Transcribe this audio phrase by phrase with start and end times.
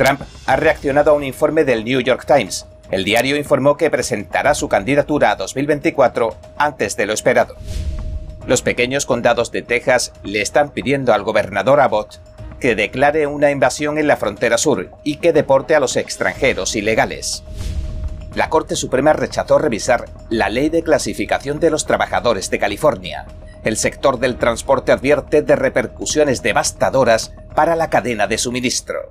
[0.00, 2.64] Trump ha reaccionado a un informe del New York Times.
[2.90, 7.54] El diario informó que presentará su candidatura a 2024 antes de lo esperado.
[8.46, 12.18] Los pequeños condados de Texas le están pidiendo al gobernador Abbott
[12.60, 17.42] que declare una invasión en la frontera sur y que deporte a los extranjeros ilegales.
[18.34, 23.26] La Corte Suprema rechazó revisar la ley de clasificación de los trabajadores de California.
[23.64, 29.10] El sector del transporte advierte de repercusiones devastadoras para la cadena de suministro.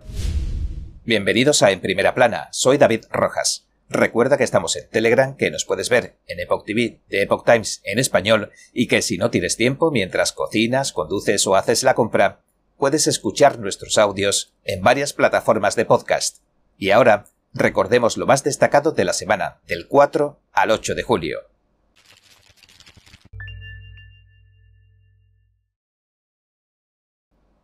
[1.10, 3.66] Bienvenidos a En Primera Plana, soy David Rojas.
[3.90, 7.82] Recuerda que estamos en Telegram, que nos puedes ver en Epoch TV de Epoch Times
[7.84, 12.44] en español y que si no tienes tiempo mientras cocinas, conduces o haces la compra,
[12.78, 16.44] puedes escuchar nuestros audios en varias plataformas de podcast.
[16.78, 21.49] Y ahora, recordemos lo más destacado de la semana, del 4 al 8 de julio.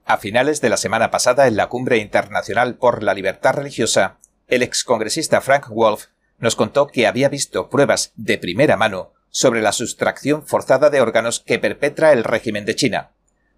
[0.08, 4.62] A finales de la semana pasada, en la Cumbre Internacional por la Libertad Religiosa, el
[4.62, 6.06] excongresista Frank Wolf
[6.38, 11.40] nos contó que había visto pruebas de primera mano sobre la sustracción forzada de órganos
[11.40, 13.14] que perpetra el régimen de China.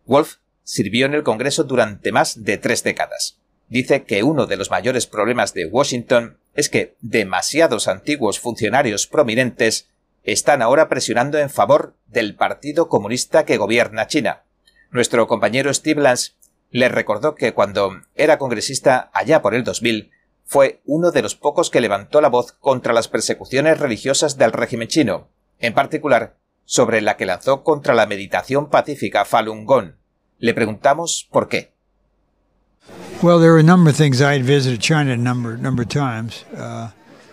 [0.05, 3.39] Wolf sirvió en el Congreso durante más de tres décadas.
[3.67, 9.89] Dice que uno de los mayores problemas de Washington es que demasiados antiguos funcionarios prominentes
[10.23, 14.43] están ahora presionando en favor del Partido Comunista que gobierna China.
[14.91, 16.31] Nuestro compañero Steve Lance
[16.71, 20.11] le recordó que cuando era congresista allá por el 2000,
[20.45, 24.87] fue uno de los pocos que levantó la voz contra las persecuciones religiosas del régimen
[24.87, 25.27] chino,
[25.59, 29.91] en particular sobre la que lanzó contra la meditación pacífica Falun Gong.
[30.39, 31.73] Le preguntamos por qué.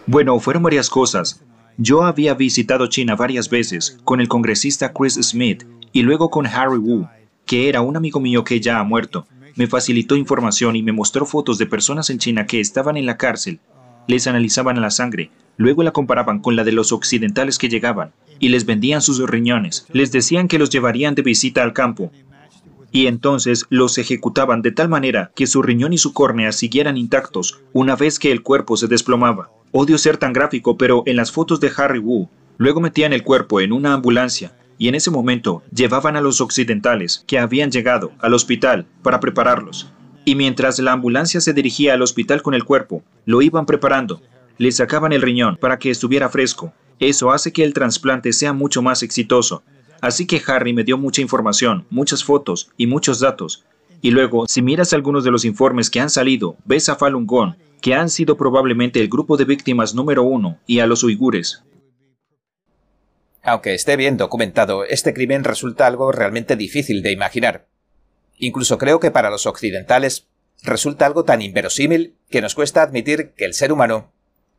[0.06, 1.40] Bueno, fueron varias cosas.
[1.76, 6.78] Yo había visitado China varias veces con el congresista Chris Smith y luego con Harry
[6.78, 7.08] Wu,
[7.46, 9.26] que era un amigo mío que ya ha muerto.
[9.56, 13.16] Me facilitó información y me mostró fotos de personas en China que estaban en la
[13.16, 13.60] cárcel.
[14.08, 18.48] Les analizaban la sangre, luego la comparaban con la de los occidentales que llegaban, y
[18.48, 19.86] les vendían sus riñones.
[19.92, 22.10] Les decían que los llevarían de visita al campo.
[22.90, 27.60] Y entonces los ejecutaban de tal manera que su riñón y su córnea siguieran intactos
[27.72, 29.50] una vez que el cuerpo se desplomaba.
[29.72, 33.60] Odio ser tan gráfico, pero en las fotos de Harry Wu, luego metían el cuerpo
[33.60, 38.34] en una ambulancia y en ese momento llevaban a los occidentales que habían llegado al
[38.34, 39.90] hospital para prepararlos.
[40.24, 44.22] Y mientras la ambulancia se dirigía al hospital con el cuerpo, lo iban preparando.
[44.56, 46.72] Le sacaban el riñón para que estuviera fresco.
[46.98, 49.62] Eso hace que el trasplante sea mucho más exitoso.
[50.00, 53.64] Así que Harry me dio mucha información, muchas fotos y muchos datos.
[54.00, 57.54] Y luego, si miras algunos de los informes que han salido, ves a Falun Gong,
[57.80, 61.62] que han sido probablemente el grupo de víctimas número uno, y a los uigures.
[63.44, 67.66] Aunque esté bien documentado, este crimen resulta algo realmente difícil de imaginar.
[68.38, 70.26] Incluso creo que para los occidentales
[70.62, 74.12] resulta algo tan inverosímil que nos cuesta admitir que el ser humano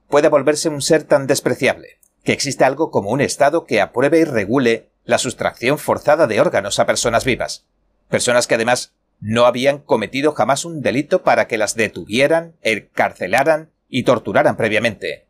[0.07, 4.23] puede volverse un ser tan despreciable, que existe algo como un Estado que apruebe y
[4.23, 7.65] regule la sustracción forzada de órganos a personas vivas,
[8.09, 14.03] personas que además no habían cometido jamás un delito para que las detuvieran, encarcelaran y
[14.03, 15.25] torturaran previamente.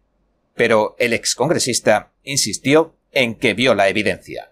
[0.55, 4.51] Pero el excongresista insistió en que vio la evidencia.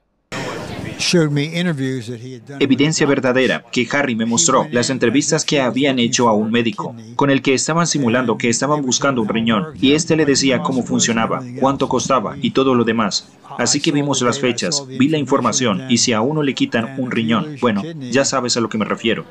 [2.59, 7.29] Evidencia verdadera que Harry me mostró, las entrevistas que habían hecho a un médico, con
[7.29, 11.44] el que estaban simulando que estaban buscando un riñón, y este le decía cómo funcionaba,
[11.59, 13.29] cuánto costaba y todo lo demás.
[13.57, 17.12] Así que vimos las fechas, vi la información, y si a uno le quitan un
[17.12, 19.25] riñón, bueno, ya sabes a lo que me refiero.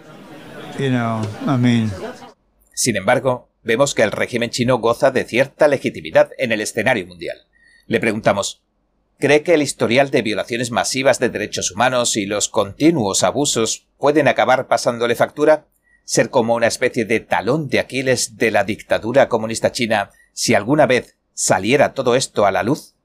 [2.75, 7.37] Sin embargo, vemos que el régimen chino goza de cierta legitimidad en el escenario mundial.
[7.87, 8.63] Le preguntamos,
[9.23, 14.27] cree que el historial de violaciones masivas de derechos humanos y los continuos abusos pueden
[14.27, 15.69] acabar pasándole factura,
[16.05, 20.87] ser como una especie de talón de Aquiles de la dictadura comunista china si alguna
[20.87, 22.97] vez saliera todo esto a la luz?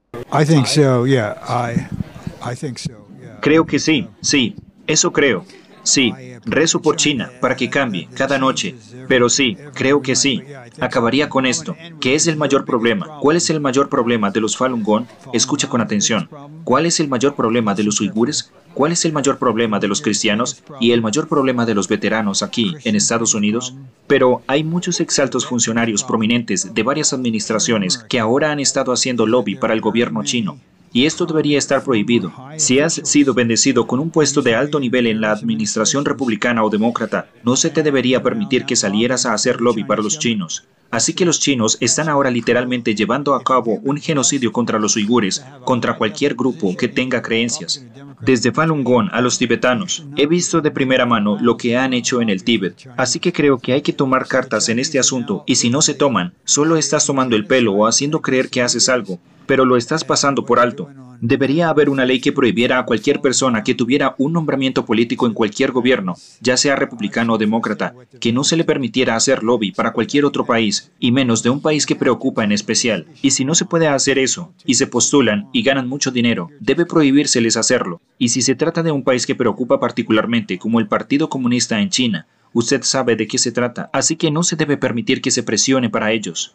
[3.40, 4.56] Creo que sí, sí,
[4.88, 5.44] eso creo.
[5.88, 6.12] Sí,
[6.44, 8.74] rezo por China para que cambie cada noche.
[9.08, 10.42] Pero sí, creo que sí.
[10.80, 11.74] Acabaría con esto.
[11.98, 13.18] ¿Qué es el mayor problema?
[13.20, 15.06] ¿Cuál es el mayor problema de los Falun Gong?
[15.32, 16.28] Escucha con atención.
[16.64, 18.52] ¿Cuál es el mayor problema de los uigures?
[18.74, 22.42] ¿Cuál es el mayor problema de los cristianos y el mayor problema de los veteranos
[22.42, 23.74] aquí en Estados Unidos?
[24.06, 29.56] Pero hay muchos exaltos funcionarios prominentes de varias administraciones que ahora han estado haciendo lobby
[29.56, 30.58] para el gobierno chino
[30.92, 32.32] y esto debería estar prohibido.
[32.56, 36.70] Si has sido bendecido con un puesto de alto nivel en la administración republicana o
[36.70, 40.66] demócrata, no se te debería permitir que salieras a hacer lobby para los chinos.
[40.90, 45.44] Así que los chinos están ahora literalmente llevando a cabo un genocidio contra los uigures,
[45.64, 47.84] contra cualquier grupo que tenga creencias.
[48.20, 50.04] desde Falun Gong a los tibetanos.
[50.16, 53.58] He visto de primera mano lo que han hecho en el Tíbet, así que creo
[53.58, 57.06] que hay que tomar cartas en este asunto y si no se toman, solo estás
[57.06, 60.90] tomando el pelo o haciendo creer que haces algo, pero lo estás pasando por alto.
[61.20, 65.32] Debería haber una ley que prohibiera a cualquier persona que tuviera un nombramiento político en
[65.32, 69.92] cualquier gobierno, ya sea republicano o demócrata, que no se le permitiera hacer lobby para
[69.92, 73.06] cualquier otro país, y menos de un país que preocupa en especial.
[73.22, 76.84] Y si no se puede hacer eso, y se postulan y ganan mucho dinero, debe
[76.84, 78.00] prohibírseles hacerlo.
[78.18, 81.88] Y si se trata de un país que preocupa particularmente, como el Partido Comunista en
[81.88, 85.42] China, usted sabe de qué se trata, así que no se debe permitir que se
[85.42, 86.54] presione para ellos.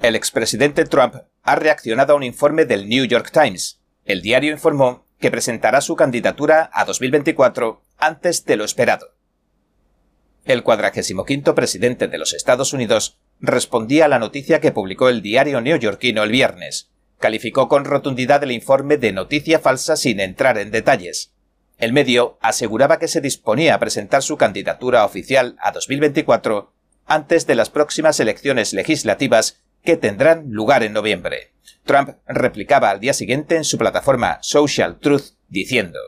[0.00, 1.16] El expresidente Trump
[1.50, 3.80] ha reaccionado a un informe del New York Times.
[4.04, 9.16] El diario informó que presentará su candidatura a 2024 antes de lo esperado.
[10.44, 15.60] El 45 presidente de los Estados Unidos respondía a la noticia que publicó el diario
[15.60, 16.92] neoyorquino el viernes.
[17.18, 21.32] Calificó con rotundidad el informe de noticia falsa sin entrar en detalles.
[21.78, 26.72] El medio aseguraba que se disponía a presentar su candidatura oficial a 2024
[27.06, 31.52] antes de las próximas elecciones legislativas que tendrán lugar en noviembre.
[31.84, 35.98] Trump replicaba al día siguiente en su plataforma Social Truth diciendo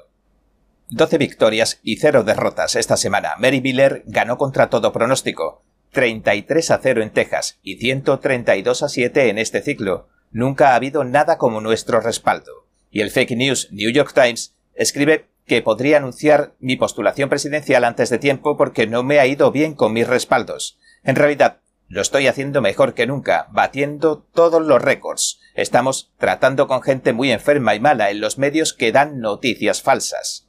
[0.91, 3.35] 12 victorias y 0 derrotas esta semana.
[3.39, 5.65] Mary Miller ganó contra todo pronóstico.
[5.93, 10.09] 33 a 0 en Texas y 132 a 7 en este ciclo.
[10.31, 12.67] Nunca ha habido nada como nuestro respaldo.
[12.91, 18.11] Y el fake news New York Times escribe que podría anunciar mi postulación presidencial antes
[18.11, 20.79] de tiempo porque no me ha ido bien con mis respaldos.
[21.05, 21.62] En realidad,
[21.93, 25.41] lo estoy haciendo mejor que nunca, batiendo todos los récords.
[25.53, 30.49] Estamos tratando con gente muy enferma y mala en los medios que dan noticias falsas.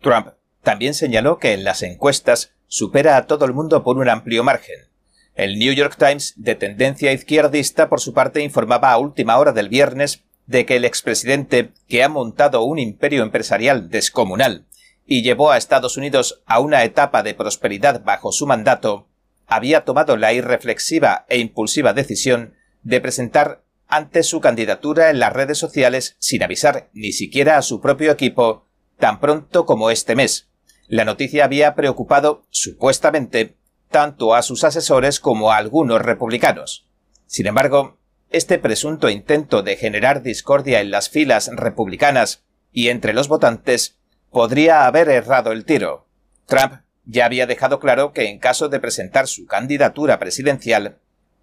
[0.00, 0.28] Trump
[0.62, 4.86] también señaló que en las encuestas supera a todo el mundo por un amplio margen.
[5.34, 9.68] El New York Times, de tendencia izquierdista, por su parte, informaba a última hora del
[9.68, 14.64] viernes de que el expresidente, que ha montado un imperio empresarial descomunal
[15.08, 19.08] y llevó a Estados Unidos a una etapa de prosperidad bajo su mandato,
[19.48, 25.58] había tomado la irreflexiva e impulsiva decisión de presentar antes su candidatura en las redes
[25.58, 28.66] sociales sin avisar ni siquiera a su propio equipo
[28.98, 30.48] tan pronto como este mes.
[30.86, 33.56] La noticia había preocupado, supuestamente,
[33.90, 36.86] tanto a sus asesores como a algunos republicanos.
[37.26, 37.98] Sin embargo,
[38.30, 43.98] este presunto intento de generar discordia en las filas republicanas y entre los votantes
[44.30, 46.06] podría haber errado el tiro.
[46.44, 50.98] Trump ya había dejado claro que en caso de presentar su candidatura presidencial,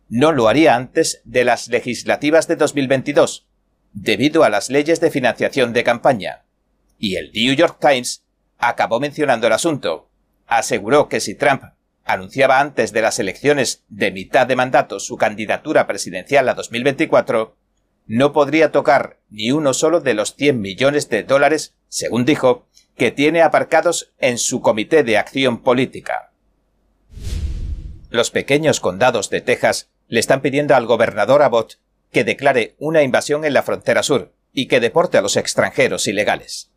[0.08, 3.48] no lo haría antes de las legislativas de 2022,
[3.92, 6.44] debido a las leyes de financiación de campaña.
[7.00, 8.24] Y el New York Times
[8.60, 10.08] acabó mencionando el asunto.
[10.46, 11.64] Aseguró que si Trump
[12.04, 17.58] anunciaba antes de las elecciones de mitad de mandato su candidatura presidencial a 2024,
[18.06, 23.12] no podría tocar ni uno solo de los 100 millones de dólares, según dijo, que
[23.12, 26.32] tiene aparcados en su Comité de Acción Política.
[28.10, 31.80] Los pequeños condados de Texas le están pidiendo al gobernador Abbott
[32.12, 36.72] que declare una invasión en la frontera sur y que deporte a los extranjeros ilegales.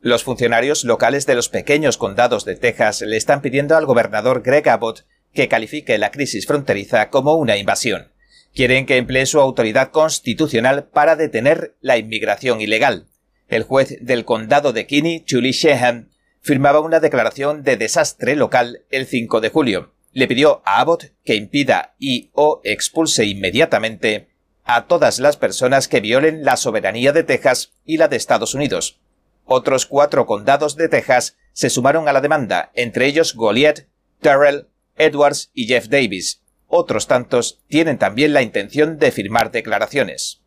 [0.00, 4.68] Los funcionarios locales de los pequeños condados de Texas le están pidiendo al gobernador Greg
[4.68, 5.04] Abbott
[5.34, 8.12] que califique la crisis fronteriza como una invasión.
[8.54, 13.09] Quieren que emplee su autoridad constitucional para detener la inmigración ilegal,
[13.50, 16.10] el juez del condado de Kinney, Julie Sheehan,
[16.40, 19.92] firmaba una declaración de desastre local el 5 de julio.
[20.12, 24.28] Le pidió a Abbott que impida y o expulse inmediatamente
[24.64, 29.00] a todas las personas que violen la soberanía de Texas y la de Estados Unidos.
[29.44, 33.88] Otros cuatro condados de Texas se sumaron a la demanda, entre ellos Goliath,
[34.20, 36.42] Terrell, Edwards y Jeff Davis.
[36.68, 40.39] Otros tantos tienen también la intención de firmar declaraciones.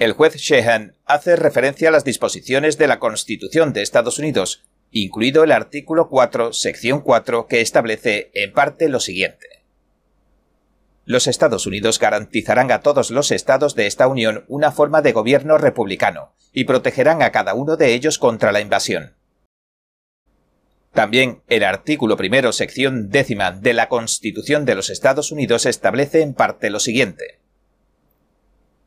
[0.00, 5.44] El juez Sheehan hace referencia a las disposiciones de la Constitución de Estados Unidos, incluido
[5.44, 9.62] el artículo 4, sección 4, que establece en parte lo siguiente.
[11.04, 15.58] Los Estados Unidos garantizarán a todos los estados de esta Unión una forma de gobierno
[15.58, 19.16] republicano y protegerán a cada uno de ellos contra la invasión.
[20.94, 26.32] También el artículo primero, sección décima de la Constitución de los Estados Unidos establece en
[26.32, 27.40] parte lo siguiente.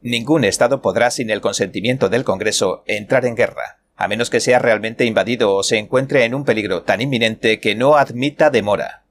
[0.04, 4.60] Ningún Estado podrá, sin el consentimiento del Congreso, entrar en guerra, a menos que sea
[4.60, 9.06] realmente invadido o se encuentre en un peligro tan inminente que no admita demora.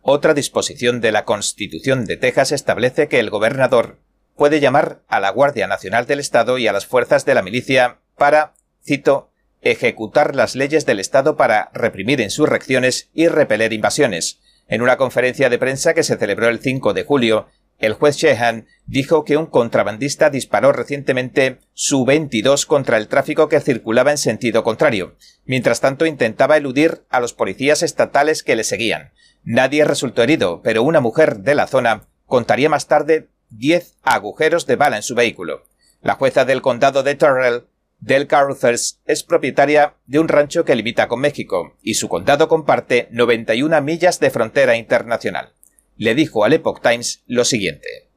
[0.00, 4.00] Otra disposición de la Constitución de Texas establece que el gobernador
[4.34, 8.00] puede llamar a la Guardia Nacional del Estado y a las fuerzas de la milicia
[8.16, 14.40] para, cito, ejecutar las leyes del Estado para reprimir insurrecciones y repeler invasiones.
[14.66, 17.46] En una conferencia de prensa que se celebró el 5 de julio
[17.82, 23.60] el juez Sheehan dijo que un contrabandista disparó recientemente su 22 contra el tráfico que
[23.60, 25.16] circulaba en sentido contrario.
[25.46, 29.10] Mientras tanto intentaba eludir a los policías estatales que le seguían.
[29.42, 34.76] Nadie resultó herido, pero una mujer de la zona contaría más tarde 10 agujeros de
[34.76, 35.64] bala en su vehículo.
[36.02, 37.64] La jueza del condado de Terrell,
[37.98, 43.08] Del Caruthers, es propietaria de un rancho que limita con México y su condado comparte
[43.10, 45.52] 91 millas de frontera internacional
[45.96, 48.08] le dijo al Epoch Times lo siguiente.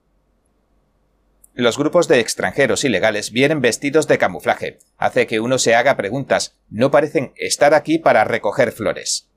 [1.53, 4.79] Los grupos de extranjeros ilegales vienen vestidos de camuflaje.
[4.97, 6.57] Hace que uno se haga preguntas.
[6.69, 9.29] No parecen estar aquí para recoger flores.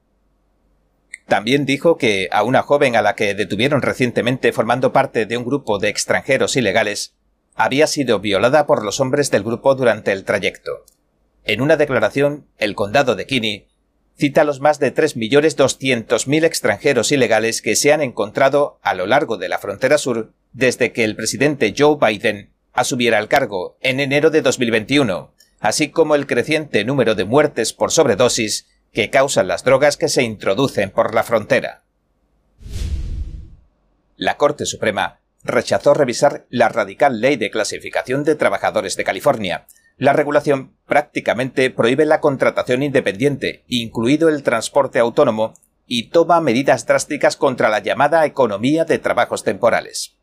[1.26, 5.44] También dijo que a una joven a la que detuvieron recientemente formando parte de un
[5.44, 7.14] grupo de extranjeros ilegales
[7.54, 10.86] había sido violada por los hombres del grupo durante el trayecto.
[11.44, 13.68] En una declaración, el condado de Kinney
[14.18, 19.48] cita los más de 3.200.000 extranjeros ilegales que se han encontrado a lo largo de
[19.48, 24.42] la frontera sur desde que el presidente Joe Biden asumiera el cargo en enero de
[24.42, 30.08] 2021, así como el creciente número de muertes por sobredosis que causan las drogas que
[30.08, 31.84] se introducen por la frontera.
[34.16, 39.66] La Corte Suprema rechazó revisar la radical ley de clasificación de trabajadores de California,
[39.98, 45.54] la regulación prácticamente prohíbe la contratación independiente, incluido el transporte autónomo,
[45.86, 50.16] y toma medidas drásticas contra la llamada economía de trabajos temporales.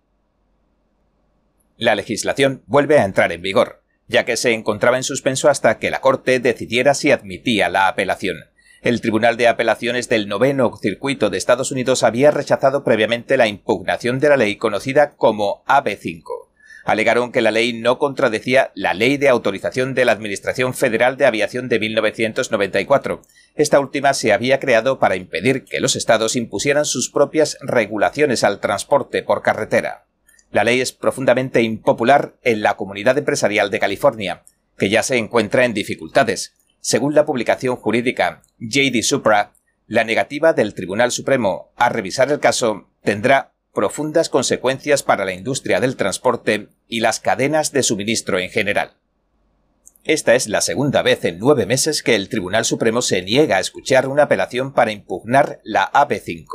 [1.78, 5.92] La legislación vuelve a entrar en vigor, ya que se encontraba en suspenso hasta que
[5.92, 8.38] la Corte decidiera si admitía la apelación.
[8.82, 14.20] El Tribunal de Apelaciones del Noveno Circuito de Estados Unidos había rechazado previamente la impugnación
[14.20, 16.45] de la ley conocida como AB5
[16.86, 21.26] alegaron que la ley no contradecía la Ley de Autorización de la Administración Federal de
[21.26, 23.22] Aviación de 1994.
[23.56, 28.60] Esta última se había creado para impedir que los estados impusieran sus propias regulaciones al
[28.60, 30.06] transporte por carretera.
[30.52, 34.44] La ley es profundamente impopular en la comunidad empresarial de California,
[34.78, 36.54] que ya se encuentra en dificultades.
[36.80, 39.54] Según la publicación jurídica JD Supra,
[39.88, 45.80] la negativa del Tribunal Supremo a revisar el caso tendrá profundas consecuencias para la industria
[45.80, 48.98] del transporte y las cadenas de suministro en general.
[50.04, 53.60] Esta es la segunda vez en nueve meses que el Tribunal Supremo se niega a
[53.60, 56.46] escuchar una apelación para impugnar la AP5,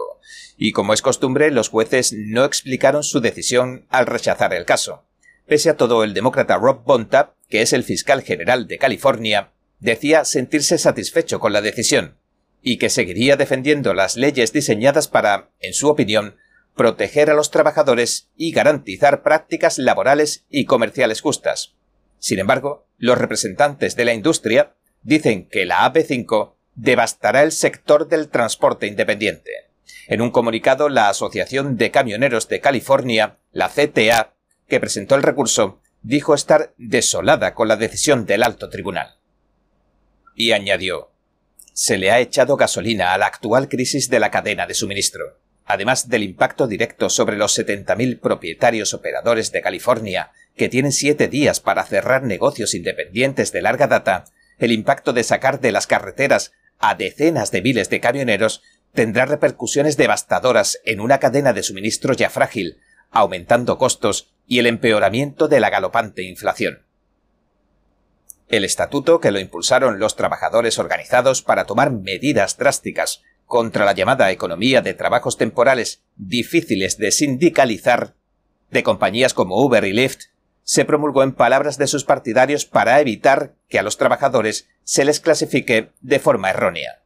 [0.57, 5.05] y como es costumbre, los jueces no explicaron su decisión al rechazar el caso.
[5.47, 10.25] Pese a todo, el demócrata Rob Bonta, que es el fiscal general de California, decía
[10.25, 12.19] sentirse satisfecho con la decisión,
[12.63, 16.37] y que seguiría defendiendo las leyes diseñadas para, en su opinión,
[16.75, 21.75] proteger a los trabajadores y garantizar prácticas laborales y comerciales justas.
[22.19, 28.29] Sin embargo, los representantes de la industria dicen que la AP5 devastará el sector del
[28.29, 29.51] transporte independiente.
[30.07, 34.35] En un comunicado, la Asociación de Camioneros de California, la CTA,
[34.69, 39.19] que presentó el recurso, dijo estar desolada con la decisión del alto tribunal.
[40.35, 41.11] Y añadió,
[41.73, 45.41] se le ha echado gasolina a la actual crisis de la cadena de suministro
[45.73, 51.61] además del impacto directo sobre los 70.000 propietarios operadores de California, que tienen siete días
[51.61, 54.25] para cerrar negocios independientes de larga data,
[54.59, 58.63] el impacto de sacar de las carreteras a decenas de miles de camioneros
[58.93, 65.47] tendrá repercusiones devastadoras en una cadena de suministro ya frágil, aumentando costos y el empeoramiento
[65.47, 66.85] de la galopante inflación.
[68.49, 74.31] El estatuto que lo impulsaron los trabajadores organizados para tomar medidas drásticas contra la llamada
[74.31, 78.15] economía de trabajos temporales difíciles de sindicalizar
[78.71, 80.27] de compañías como Uber y Lyft,
[80.63, 85.19] se promulgó en palabras de sus partidarios para evitar que a los trabajadores se les
[85.19, 87.03] clasifique de forma errónea.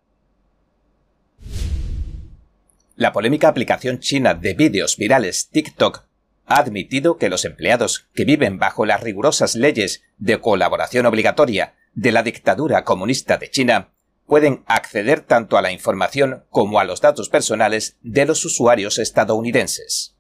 [2.95, 6.05] La polémica aplicación china de vídeos virales TikTok
[6.45, 12.13] ha admitido que los empleados que viven bajo las rigurosas leyes de colaboración obligatoria de
[12.13, 13.94] la dictadura comunista de China
[14.27, 20.15] pueden acceder tanto a la información como a los datos personales de los usuarios estadounidenses.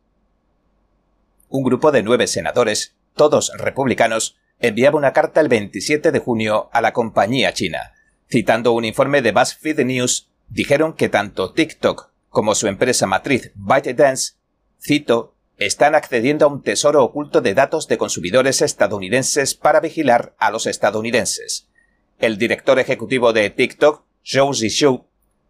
[1.48, 6.80] Un grupo de nueve senadores, todos republicanos, enviaba una carta el 27 de junio a
[6.80, 7.92] la compañía china.
[8.30, 14.34] Citando un informe de BuzzFeed News, dijeron que tanto TikTok como su empresa matriz ByteDance,
[14.80, 20.50] cito, están accediendo a un tesoro oculto de datos de consumidores estadounidenses para vigilar a
[20.50, 21.68] los estadounidenses.
[22.24, 25.04] El director ejecutivo de TikTok, Zhou Zishou,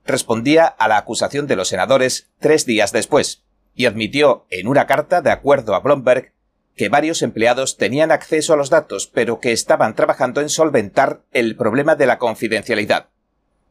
[0.04, 3.44] respondía a la acusación de los senadores tres días después
[3.76, 6.32] y admitió en una carta, de acuerdo a Bloomberg,
[6.74, 11.54] que varios empleados tenían acceso a los datos, pero que estaban trabajando en solventar el
[11.54, 13.10] problema de la confidencialidad.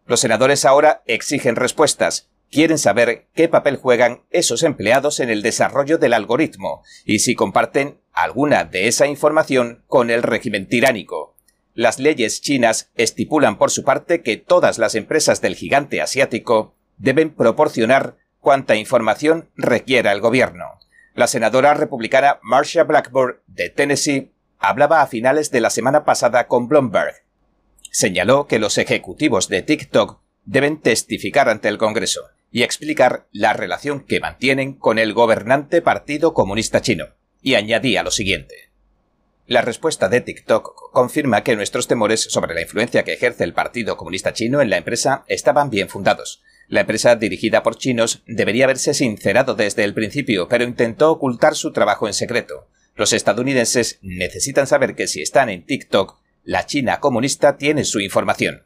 [0.05, 5.97] Los senadores ahora exigen respuestas, quieren saber qué papel juegan esos empleados en el desarrollo
[5.97, 11.33] del algoritmo y si comparten alguna de esa información con el régimen tiránico.
[11.73, 17.31] Las leyes chinas estipulan por su parte que todas las empresas del gigante asiático deben
[17.31, 20.65] proporcionar cuanta información requiera el gobierno.
[21.15, 26.67] La senadora republicana Marcia Blackburn de Tennessee hablaba a finales de la semana pasada con
[26.67, 27.15] Bloomberg.
[27.91, 34.01] Señaló que los ejecutivos de TikTok deben testificar ante el Congreso y explicar la relación
[34.01, 37.07] que mantienen con el gobernante Partido Comunista Chino.
[37.41, 38.72] Y añadía lo siguiente.
[39.45, 43.97] La respuesta de TikTok confirma que nuestros temores sobre la influencia que ejerce el Partido
[43.97, 46.41] Comunista Chino en la empresa estaban bien fundados.
[46.69, 51.73] La empresa dirigida por chinos debería haberse sincerado desde el principio, pero intentó ocultar su
[51.73, 52.69] trabajo en secreto.
[52.95, 58.63] Los estadounidenses necesitan saber que si están en TikTok, la China comunista tiene su información.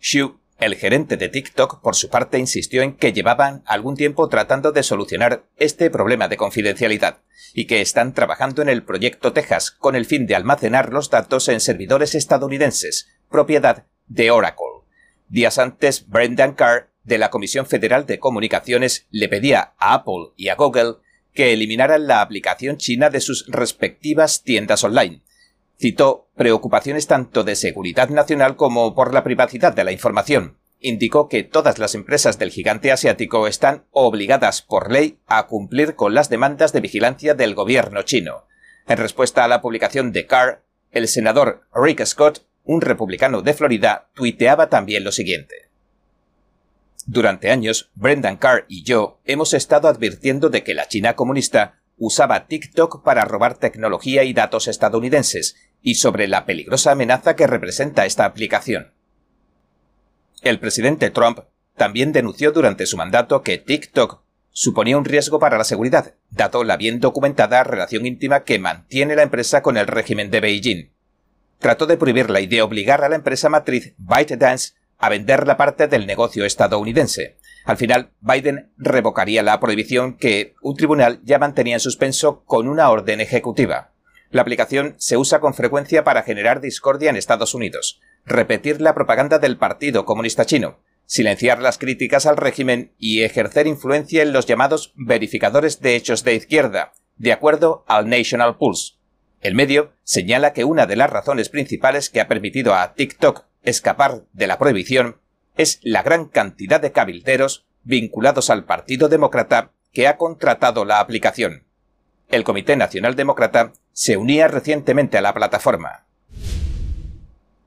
[0.00, 4.72] Xu, el gerente de TikTok, por su parte, insistió en que llevaban algún tiempo tratando
[4.72, 7.18] de solucionar este problema de confidencialidad
[7.54, 11.48] y que están trabajando en el proyecto Texas con el fin de almacenar los datos
[11.48, 14.66] en servidores estadounidenses, propiedad de Oracle.
[15.28, 20.48] Días antes, Brendan Carr, de la Comisión Federal de Comunicaciones, le pedía a Apple y
[20.48, 20.96] a Google
[21.32, 25.22] que eliminaran la aplicación china de sus respectivas tiendas online.
[25.78, 30.58] Citó preocupaciones tanto de seguridad nacional como por la privacidad de la información.
[30.80, 36.14] Indicó que todas las empresas del gigante asiático están obligadas por ley a cumplir con
[36.14, 38.44] las demandas de vigilancia del gobierno chino.
[38.86, 44.10] En respuesta a la publicación de Carr, el senador Rick Scott un republicano de Florida,
[44.14, 45.70] tuiteaba también lo siguiente.
[47.06, 52.46] Durante años, Brendan Carr y yo hemos estado advirtiendo de que la China comunista usaba
[52.46, 58.24] TikTok para robar tecnología y datos estadounidenses y sobre la peligrosa amenaza que representa esta
[58.24, 58.92] aplicación.
[60.42, 61.40] El presidente Trump
[61.76, 66.76] también denunció durante su mandato que TikTok suponía un riesgo para la seguridad, dado la
[66.76, 70.90] bien documentada relación íntima que mantiene la empresa con el régimen de Beijing
[71.58, 75.86] trató de prohibirla y de obligar a la empresa matriz ByteDance a vender la parte
[75.86, 77.36] del negocio estadounidense.
[77.64, 82.90] Al final, Biden revocaría la prohibición que un tribunal ya mantenía en suspenso con una
[82.90, 83.92] orden ejecutiva.
[84.30, 89.38] La aplicación se usa con frecuencia para generar discordia en Estados Unidos, repetir la propaganda
[89.38, 94.92] del Partido Comunista Chino, silenciar las críticas al régimen y ejercer influencia en los llamados
[94.96, 98.94] verificadores de hechos de izquierda, de acuerdo al National Pulse.
[99.40, 104.24] El medio señala que una de las razones principales que ha permitido a TikTok escapar
[104.32, 105.20] de la prohibición
[105.56, 111.67] es la gran cantidad de cabilderos vinculados al Partido Demócrata que ha contratado la aplicación.
[112.28, 116.04] El Comité Nacional Demócrata se unía recientemente a la plataforma.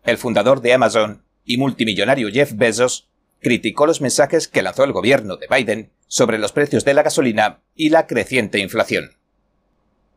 [0.04, 5.38] El fundador de Amazon y multimillonario Jeff Bezos criticó los mensajes que lanzó el gobierno
[5.38, 9.18] de Biden sobre los precios de la gasolina y la creciente inflación.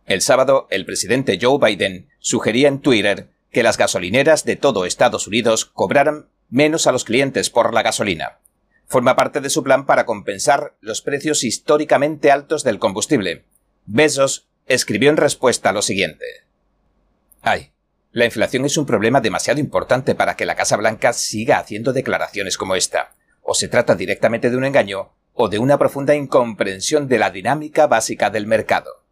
[0.04, 5.26] El sábado, el presidente Joe Biden sugería en Twitter que las gasolineras de todo Estados
[5.26, 8.40] Unidos cobraran menos a los clientes por la gasolina.
[8.88, 13.46] Forma parte de su plan para compensar los precios históricamente altos del combustible.
[13.86, 16.24] Besos escribió en respuesta lo siguiente.
[17.42, 17.72] Ay,
[18.12, 22.56] la inflación es un problema demasiado importante para que la Casa Blanca siga haciendo declaraciones
[22.56, 23.12] como esta.
[23.42, 27.86] O se trata directamente de un engaño o de una profunda incomprensión de la dinámica
[27.86, 29.04] básica del mercado.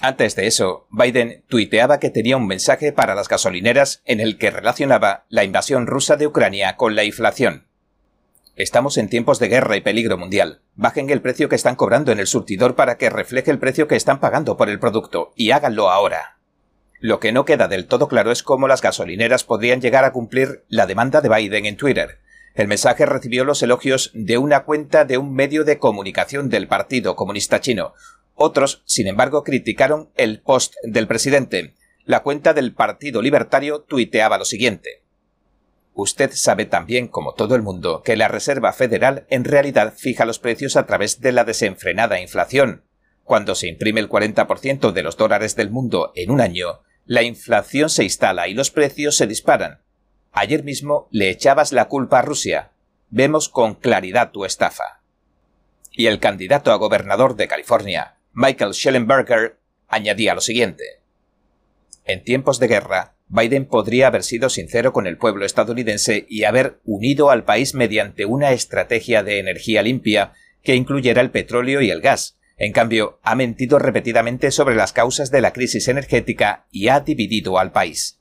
[0.00, 4.50] Antes de eso, Biden tuiteaba que tenía un mensaje para las gasolineras en el que
[4.50, 7.66] relacionaba la invasión rusa de Ucrania con la inflación.
[8.56, 10.62] Estamos en tiempos de guerra y peligro mundial.
[10.74, 13.96] Bajen el precio que están cobrando en el surtidor para que refleje el precio que
[13.96, 16.38] están pagando por el producto, y háganlo ahora.
[16.98, 20.64] Lo que no queda del todo claro es cómo las gasolineras podrían llegar a cumplir
[20.68, 22.20] la demanda de Biden en Twitter.
[22.54, 27.14] El mensaje recibió los elogios de una cuenta de un medio de comunicación del Partido
[27.14, 27.92] Comunista Chino,
[28.36, 31.74] otros, sin embargo, criticaron el post del presidente.
[32.04, 35.02] La cuenta del Partido Libertario tuiteaba lo siguiente.
[35.98, 40.38] Usted sabe también, como todo el mundo, que la Reserva Federal en realidad fija los
[40.38, 42.84] precios a través de la desenfrenada inflación.
[43.24, 47.88] Cuando se imprime el 40% de los dólares del mundo en un año, la inflación
[47.88, 49.80] se instala y los precios se disparan.
[50.32, 52.72] Ayer mismo le echabas la culpa a Rusia.
[53.08, 55.00] Vemos con claridad tu estafa.
[55.92, 61.00] Y el candidato a gobernador de California, Michael Schellenberger añadía lo siguiente.
[62.04, 66.78] En tiempos de guerra, Biden podría haber sido sincero con el pueblo estadounidense y haber
[66.84, 72.00] unido al país mediante una estrategia de energía limpia que incluyera el petróleo y el
[72.00, 72.38] gas.
[72.56, 77.58] En cambio, ha mentido repetidamente sobre las causas de la crisis energética y ha dividido
[77.58, 78.20] al país.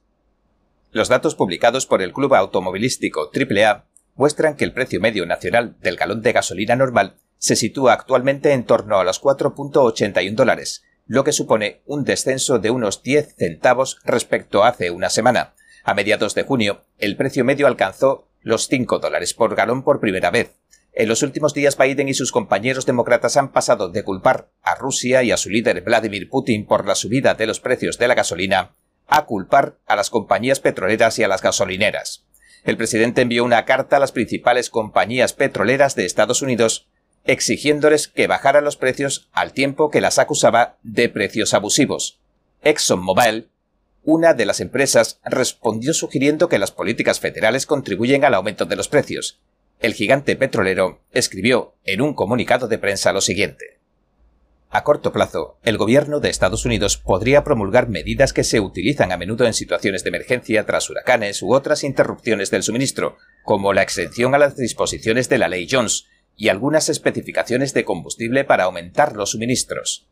[0.91, 5.97] Los datos publicados por el club automovilístico AAA muestran que el precio medio nacional del
[5.97, 11.31] galón de gasolina normal se sitúa actualmente en torno a los 4.81 dólares, lo que
[11.31, 15.53] supone un descenso de unos 10 centavos respecto a hace una semana.
[15.83, 20.31] A mediados de junio, el precio medio alcanzó los 5 dólares por galón por primera
[20.31, 20.55] vez.
[20.93, 25.23] En los últimos días Biden y sus compañeros demócratas han pasado de culpar a Rusia
[25.23, 28.75] y a su líder Vladimir Putin por la subida de los precios de la gasolina
[29.07, 32.25] a culpar a las compañías petroleras y a las gasolineras.
[32.63, 36.87] El presidente envió una carta a las principales compañías petroleras de Estados Unidos
[37.25, 42.19] exigiéndoles que bajaran los precios al tiempo que las acusaba de precios abusivos.
[42.63, 43.49] ExxonMobil,
[44.03, 48.88] una de las empresas, respondió sugiriendo que las políticas federales contribuyen al aumento de los
[48.88, 49.39] precios.
[49.79, 53.79] El gigante petrolero escribió en un comunicado de prensa lo siguiente.
[54.69, 59.17] A corto plazo, el gobierno de Estados Unidos podría promulgar medidas que se utilizan a
[59.17, 64.35] menudo en situaciones de emergencia tras huracanes u otras interrupciones del suministro, como la exención
[64.35, 69.32] a las disposiciones de la ley Jones, y algunas especificaciones de combustible para aumentar los
[69.32, 70.08] suministros.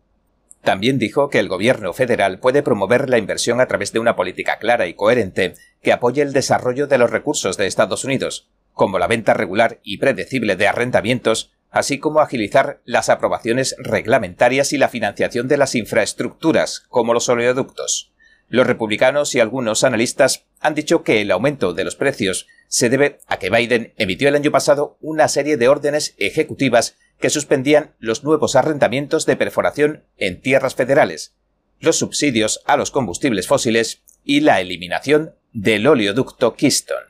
[0.64, 4.60] También dijo que el gobierno federal puede promover la inversión a través de una política
[4.60, 9.08] clara y coherente que apoye el desarrollo de los recursos de Estados Unidos, como la
[9.08, 15.50] venta regular y predecible de arrendamientos, así como agilizar las aprobaciones reglamentarias y la financiación
[15.50, 18.13] de las infraestructuras, como los oleoductos.
[18.54, 23.18] Los republicanos y algunos analistas han dicho que el aumento de los precios se debe
[23.26, 28.24] a que Biden emitió el año pasado una serie de órdenes ejecutivas que suspendían los
[28.24, 31.34] nuevos arrendamientos de perforación en tierras federales,
[31.80, 37.08] los subsidios a los combustibles fósiles y la eliminación del oleoducto Keystone.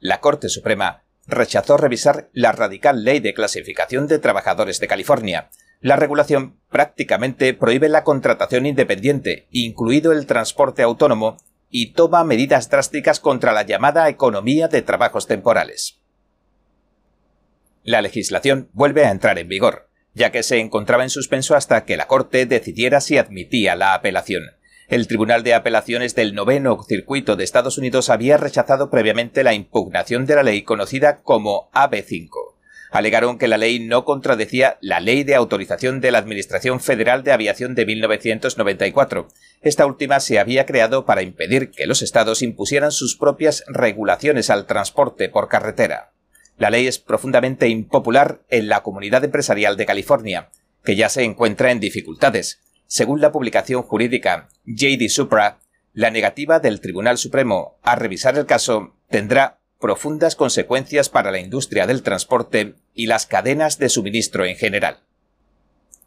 [0.00, 5.50] La Corte Suprema rechazó revisar la radical ley de clasificación de trabajadores de California.
[5.80, 11.36] La regulación prácticamente prohíbe la contratación independiente, incluido el transporte autónomo,
[11.70, 16.00] y toma medidas drásticas contra la llamada economía de trabajos temporales.
[17.84, 21.96] La legislación vuelve a entrar en vigor, ya que se encontraba en suspenso hasta que
[21.96, 24.42] la Corte decidiera si admitía la apelación.
[24.88, 30.26] El Tribunal de Apelaciones del Noveno Circuito de Estados Unidos había rechazado previamente la impugnación
[30.26, 32.57] de la ley conocida como AB5
[32.90, 37.32] alegaron que la ley no contradecía la Ley de Autorización de la Administración Federal de
[37.32, 39.28] Aviación de 1994.
[39.60, 44.66] Esta última se había creado para impedir que los estados impusieran sus propias regulaciones al
[44.66, 46.12] transporte por carretera.
[46.56, 50.50] La ley es profundamente impopular en la comunidad empresarial de California,
[50.84, 52.60] que ya se encuentra en dificultades.
[52.86, 55.60] Según la publicación jurídica JD Supra,
[55.92, 61.86] la negativa del Tribunal Supremo a revisar el caso tendrá profundas consecuencias para la industria
[61.86, 65.00] del transporte y las cadenas de suministro en general.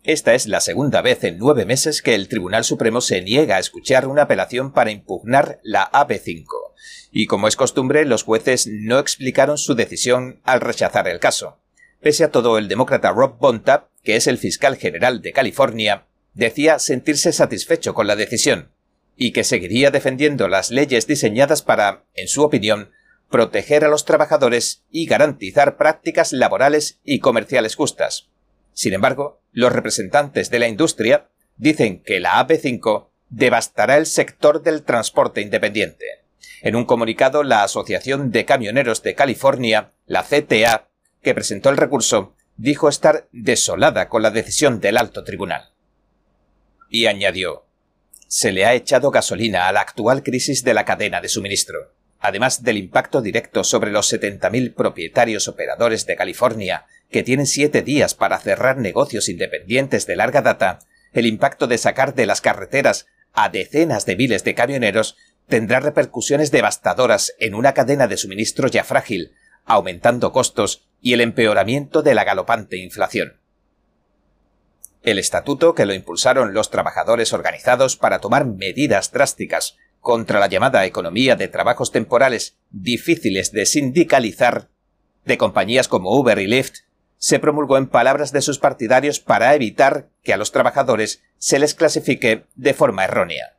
[0.03, 3.59] Esta es la segunda vez en nueve meses que el Tribunal Supremo se niega a
[3.59, 6.45] escuchar una apelación para impugnar la AP5,
[7.11, 11.59] y como es costumbre, los jueces no explicaron su decisión al rechazar el caso.
[12.01, 16.79] Pese a todo, el demócrata Rob Bonta, que es el fiscal general de California, decía
[16.79, 18.71] sentirse satisfecho con la decisión,
[19.15, 22.89] y que seguiría defendiendo las leyes diseñadas para, en su opinión,
[23.31, 28.29] proteger a los trabajadores y garantizar prácticas laborales y comerciales justas.
[28.73, 34.83] Sin embargo, los representantes de la industria dicen que la AP5 devastará el sector del
[34.83, 36.05] transporte independiente.
[36.61, 40.89] En un comunicado, la Asociación de Camioneros de California, la CTA,
[41.23, 45.71] que presentó el recurso, dijo estar desolada con la decisión del alto tribunal.
[46.89, 47.65] Y añadió,
[48.27, 52.63] se le ha echado gasolina a la actual crisis de la cadena de suministro además
[52.63, 58.39] del impacto directo sobre los 70.000 propietarios operadores de California, que tienen siete días para
[58.39, 60.79] cerrar negocios independientes de larga data,
[61.11, 66.51] el impacto de sacar de las carreteras a decenas de miles de camioneros tendrá repercusiones
[66.51, 69.33] devastadoras en una cadena de suministro ya frágil,
[69.65, 73.39] aumentando costos y el empeoramiento de la galopante inflación.
[75.01, 80.85] El estatuto que lo impulsaron los trabajadores organizados para tomar medidas drásticas contra la llamada
[80.85, 84.69] economía de trabajos temporales difíciles de sindicalizar
[85.25, 86.79] de compañías como Uber y Lyft,
[87.17, 91.75] se promulgó en palabras de sus partidarios para evitar que a los trabajadores se les
[91.75, 93.57] clasifique de forma errónea.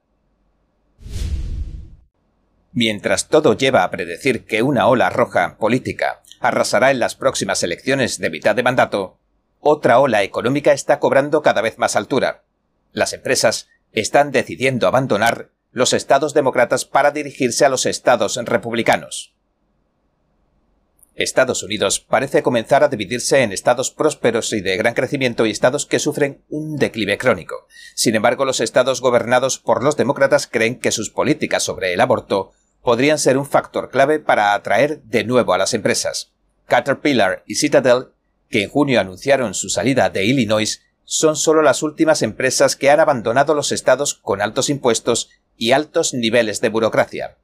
[2.73, 8.19] Mientras todo lleva a predecir que una ola roja política arrasará en las próximas elecciones
[8.19, 9.19] de mitad de mandato,
[9.61, 12.43] otra ola económica está cobrando cada vez más altura.
[12.91, 19.35] Las empresas están decidiendo abandonar los estados demócratas para dirigirse a los estados republicanos.
[21.15, 25.85] Estados Unidos parece comenzar a dividirse en estados prósperos y de gran crecimiento y estados
[25.85, 27.67] que sufren un declive crónico.
[27.95, 32.53] Sin embargo, los estados gobernados por los demócratas creen que sus políticas sobre el aborto
[32.83, 36.33] podrían ser un factor clave para atraer de nuevo a las empresas.
[36.67, 38.09] Caterpillar y Citadel,
[38.49, 43.01] que en junio anunciaron su salida de Illinois, son solo las últimas empresas que han
[43.01, 45.29] abandonado los estados con altos impuestos
[45.63, 47.37] y altos niveles de burocracia.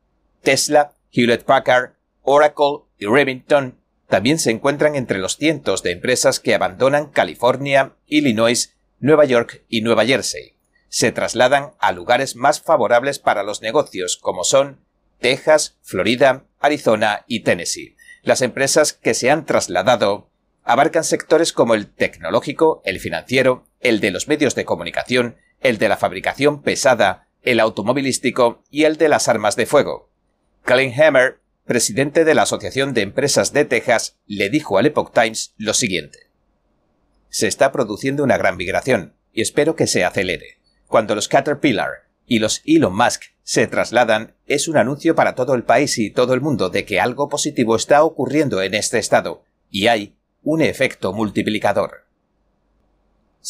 [0.42, 3.78] Tesla, Hewlett Packard, Oracle y Remington
[4.09, 9.83] también se encuentran entre los cientos de empresas que abandonan California, Illinois, Nueva York y
[9.83, 10.57] Nueva Jersey.
[10.88, 14.81] Se trasladan a lugares más favorables para los negocios como son
[15.20, 17.94] Texas, Florida, Arizona y Tennessee.
[18.22, 20.28] Las empresas que se han trasladado
[20.64, 25.88] abarcan sectores como el tecnológico, el financiero, el de los medios de comunicación, el de
[25.88, 30.11] la fabricación pesada, el automovilístico y el de las armas de fuego.
[30.64, 35.55] Colin Hammer, presidente de la Asociación de Empresas de Texas, le dijo al Epoch Times
[35.57, 36.31] lo siguiente.
[37.29, 40.59] Se está produciendo una gran migración, y espero que se acelere.
[40.87, 45.64] Cuando los Caterpillar y los Elon Musk se trasladan, es un anuncio para todo el
[45.64, 49.87] país y todo el mundo de que algo positivo está ocurriendo en este estado, y
[49.87, 52.08] hay un efecto multiplicador.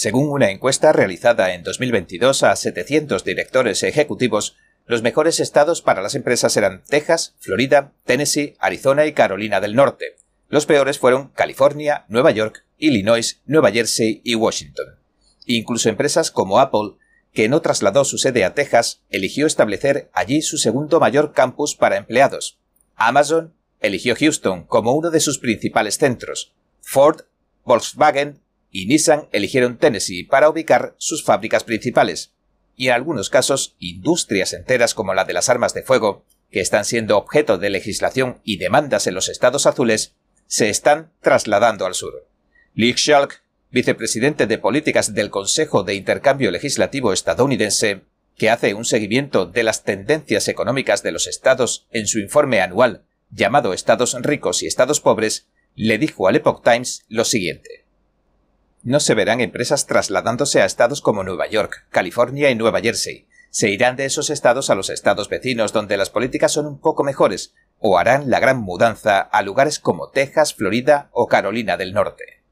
[0.00, 4.54] Según una encuesta realizada en 2022 a 700 directores ejecutivos,
[4.86, 10.14] los mejores estados para las empresas eran Texas, Florida, Tennessee, Arizona y Carolina del Norte.
[10.48, 15.00] Los peores fueron California, Nueva York, Illinois, Nueva Jersey y Washington.
[15.46, 16.92] Incluso empresas como Apple,
[17.32, 21.96] que no trasladó su sede a Texas, eligió establecer allí su segundo mayor campus para
[21.96, 22.60] empleados.
[22.94, 26.52] Amazon eligió Houston como uno de sus principales centros.
[26.82, 27.22] Ford,
[27.64, 28.38] Volkswagen
[28.70, 32.32] y Nissan eligieron Tennessee para ubicar sus fábricas principales.
[32.76, 36.84] Y en algunos casos, industrias enteras como la de las armas de fuego, que están
[36.84, 40.14] siendo objeto de legislación y demandas en los estados azules,
[40.46, 42.26] se están trasladando al sur.
[42.74, 48.02] Lee Schalk, vicepresidente de políticas del Consejo de Intercambio Legislativo estadounidense,
[48.36, 53.04] que hace un seguimiento de las tendencias económicas de los estados en su informe anual
[53.30, 57.77] llamado Estados ricos y Estados pobres, le dijo al Epoch Times lo siguiente.
[58.82, 63.26] No se verán empresas trasladándose a estados como Nueva York, California y Nueva Jersey.
[63.50, 67.02] Se irán de esos estados a los estados vecinos donde las políticas son un poco
[67.02, 72.42] mejores, o harán la gran mudanza a lugares como Texas, Florida o Carolina del Norte.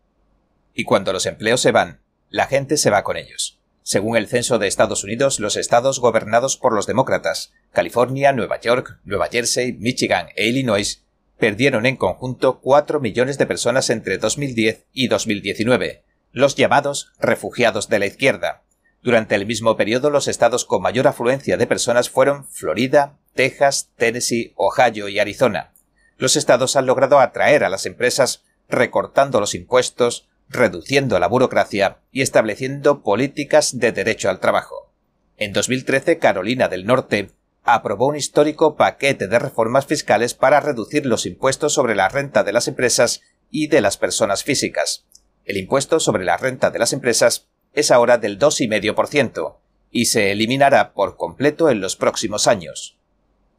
[0.74, 3.60] Y cuando los empleos se van, la gente se va con ellos.
[3.82, 8.98] Según el censo de Estados Unidos, los estados gobernados por los demócratas, California, Nueva York,
[9.04, 11.04] Nueva Jersey, Michigan e Illinois,
[11.38, 16.02] perdieron en conjunto 4 millones de personas entre 2010 y 2019,
[16.36, 18.62] los llamados refugiados de la izquierda.
[19.02, 24.52] Durante el mismo periodo los estados con mayor afluencia de personas fueron Florida, Texas, Tennessee,
[24.54, 25.72] Ohio y Arizona.
[26.18, 32.20] Los estados han logrado atraer a las empresas recortando los impuestos, reduciendo la burocracia y
[32.20, 34.92] estableciendo políticas de derecho al trabajo.
[35.38, 37.30] En 2013 Carolina del Norte
[37.62, 42.52] aprobó un histórico paquete de reformas fiscales para reducir los impuestos sobre la renta de
[42.52, 45.06] las empresas y de las personas físicas.
[45.46, 49.56] El impuesto sobre la renta de las empresas es ahora del 2,5%
[49.92, 52.98] y se eliminará por completo en los próximos años.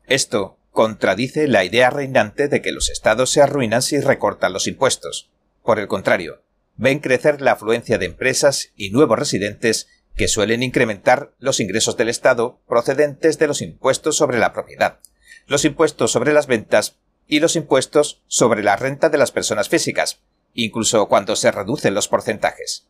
[0.05, 5.31] Esto contradice la idea reinante de que los estados se arruinan si recortan los impuestos.
[5.63, 6.43] Por el contrario,
[6.75, 12.09] ven crecer la afluencia de empresas y nuevos residentes que suelen incrementar los ingresos del
[12.09, 14.99] Estado procedentes de los impuestos sobre la propiedad,
[15.45, 16.97] los impuestos sobre las ventas
[17.27, 20.21] y los impuestos sobre la renta de las personas físicas,
[20.65, 22.87] incluso cuando se reducen los porcentajes.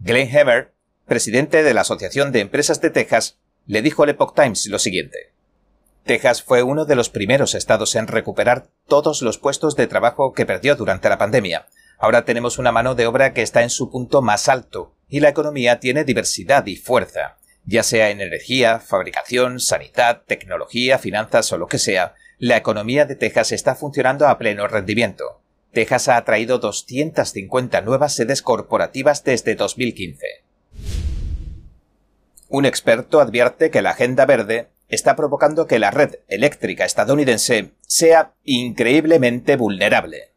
[0.00, 0.74] Glenn Hammer,
[1.06, 5.32] presidente de la Asociación de Empresas de Texas, le dijo al Epoch Times lo siguiente.
[6.04, 10.44] Texas fue uno de los primeros estados en recuperar todos los puestos de trabajo que
[10.44, 11.66] perdió durante la pandemia,
[11.98, 15.28] Ahora tenemos una mano de obra que está en su punto más alto y la
[15.28, 21.66] economía tiene diversidad y fuerza, ya sea en energía, fabricación, sanidad, tecnología, finanzas o lo
[21.66, 22.14] que sea.
[22.38, 25.40] La economía de Texas está funcionando a pleno rendimiento.
[25.74, 30.26] Texas ha atraído 250 nuevas sedes corporativas desde 2015.
[32.48, 38.32] Un experto advierte que la Agenda Verde está provocando que la red eléctrica estadounidense sea
[38.44, 40.34] increíblemente vulnerable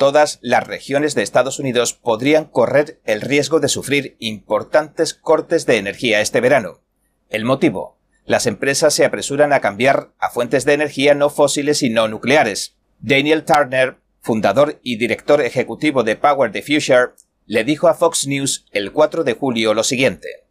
[0.00, 5.76] todas las regiones de Estados Unidos podrían correr el riesgo de sufrir importantes cortes de
[5.76, 6.80] energía este verano.
[7.28, 7.98] El motivo.
[8.24, 12.76] Las empresas se apresuran a cambiar a fuentes de energía no fósiles y no nucleares.
[13.00, 17.12] Daniel Turner, fundador y director ejecutivo de Power the Future,
[17.46, 20.44] le dijo a Fox News el 4 de julio lo siguiente.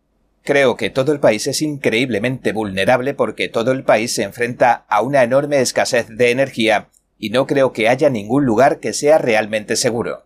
[0.43, 5.01] Creo que todo el país es increíblemente vulnerable porque todo el país se enfrenta a
[5.01, 9.75] una enorme escasez de energía y no creo que haya ningún lugar que sea realmente
[9.75, 10.25] seguro.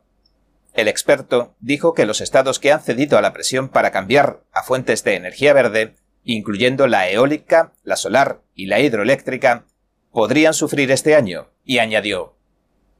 [0.73, 4.63] El experto dijo que los estados que han cedido a la presión para cambiar a
[4.63, 9.65] fuentes de energía verde, incluyendo la eólica, la solar y la hidroeléctrica,
[10.11, 12.35] podrían sufrir este año, y añadió,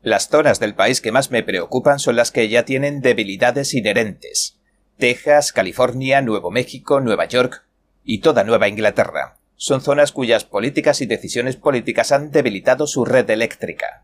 [0.04, 4.60] Las zonas del país que más me preocupan son las que ya tienen debilidades inherentes.
[4.98, 7.64] Texas, California, Nuevo México, Nueva York
[8.04, 9.40] y toda Nueva Inglaterra.
[9.56, 14.04] Son zonas cuyas políticas y decisiones políticas han debilitado su red eléctrica.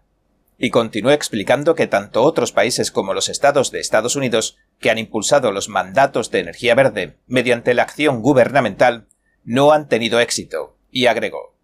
[0.57, 4.99] Y continuó explicando que tanto otros países como los estados de Estados Unidos, que han
[4.99, 9.09] impulsado los mandatos de energía verde mediante la acción gubernamental,
[9.43, 11.58] no han tenido éxito, y agregó,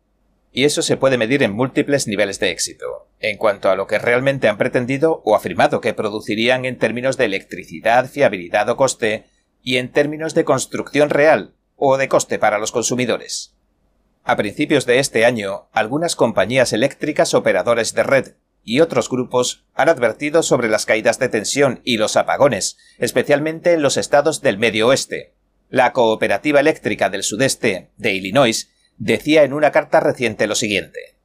[0.55, 3.99] y eso se puede medir en múltiples niveles de éxito, en cuanto a lo que
[3.99, 9.25] realmente han pretendido o afirmado que producirían en términos de electricidad, fiabilidad o coste,
[9.61, 13.53] y en términos de construcción real o de coste para los consumidores.
[14.23, 19.89] A principios de este año, algunas compañías eléctricas operadores de red y otros grupos han
[19.89, 24.87] advertido sobre las caídas de tensión y los apagones, especialmente en los estados del medio
[24.87, 25.33] oeste.
[25.69, 31.15] La Cooperativa Eléctrica del Sudeste, de Illinois, decía en una carta reciente lo siguiente.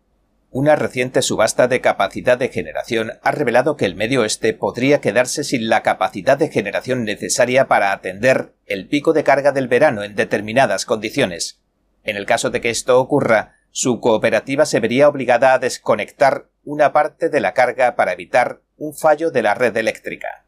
[0.52, 5.44] Una reciente subasta de capacidad de generación ha revelado que el medio oeste podría quedarse
[5.44, 10.16] sin la capacidad de generación necesaria para atender el pico de carga del verano en
[10.16, 11.60] determinadas condiciones.
[12.02, 16.92] En el caso de que esto ocurra, su cooperativa se vería obligada a desconectar una
[16.92, 20.44] parte de la carga para evitar un fallo de la red eléctrica.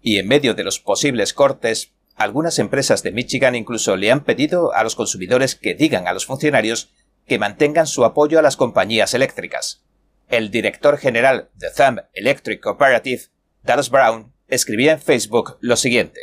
[0.00, 4.74] Y en medio de los posibles cortes, algunas empresas de Michigan incluso le han pedido
[4.74, 6.92] a los consumidores que digan a los funcionarios
[7.26, 9.86] que mantengan su apoyo a las compañías eléctricas.
[10.28, 13.22] El director general de Thumb Electric Cooperative,
[13.62, 16.20] Dallas Brown, escribía en Facebook lo siguiente.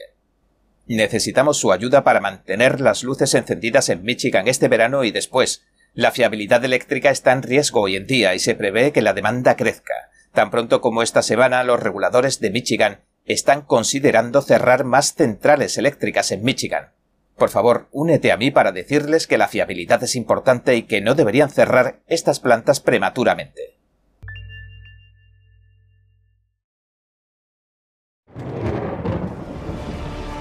[0.86, 5.66] Necesitamos su ayuda para mantener las luces encendidas en Michigan este verano y después.
[5.96, 9.56] La fiabilidad eléctrica está en riesgo hoy en día y se prevé que la demanda
[9.56, 10.12] crezca.
[10.32, 16.32] Tan pronto como esta semana los reguladores de Michigan están considerando cerrar más centrales eléctricas
[16.32, 16.92] en Michigan.
[17.36, 21.14] Por favor, únete a mí para decirles que la fiabilidad es importante y que no
[21.14, 23.76] deberían cerrar estas plantas prematuramente.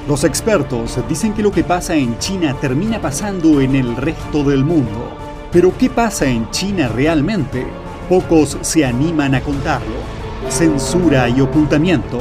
[0.08, 4.64] Los expertos dicen que lo que pasa en China termina pasando en el resto del
[4.64, 5.10] mundo.
[5.50, 7.66] Pero ¿qué pasa en China realmente?
[8.08, 9.96] Pocos se animan a contarlo.
[10.48, 12.20] Censura y ocultamiento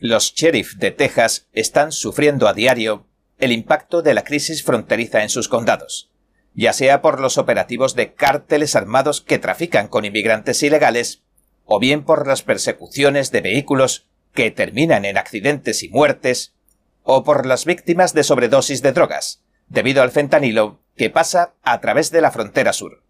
[0.00, 3.06] Los sheriff de Texas están sufriendo a diario
[3.38, 6.12] el impacto de la crisis fronteriza en sus condados,
[6.54, 11.24] ya sea por los operativos de cárteles armados que trafican con inmigrantes ilegales,
[11.64, 16.54] o bien por las persecuciones de vehículos que terminan en accidentes y muertes,
[17.02, 22.12] o por las víctimas de sobredosis de drogas, debido al fentanilo que pasa a través
[22.12, 23.02] de la frontera sur.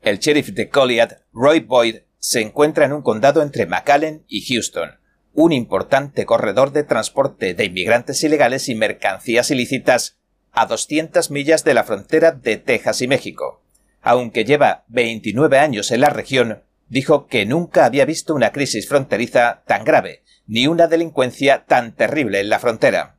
[0.00, 5.01] El sheriff de Goliath, Roy Boyd, se encuentra en un condado entre McAllen y Houston,
[5.34, 10.18] un importante corredor de transporte de inmigrantes ilegales y mercancías ilícitas
[10.52, 13.62] a 200 millas de la frontera de Texas y México.
[14.02, 19.62] Aunque lleva 29 años en la región, dijo que nunca había visto una crisis fronteriza
[19.66, 23.16] tan grave, ni una delincuencia tan terrible en la frontera.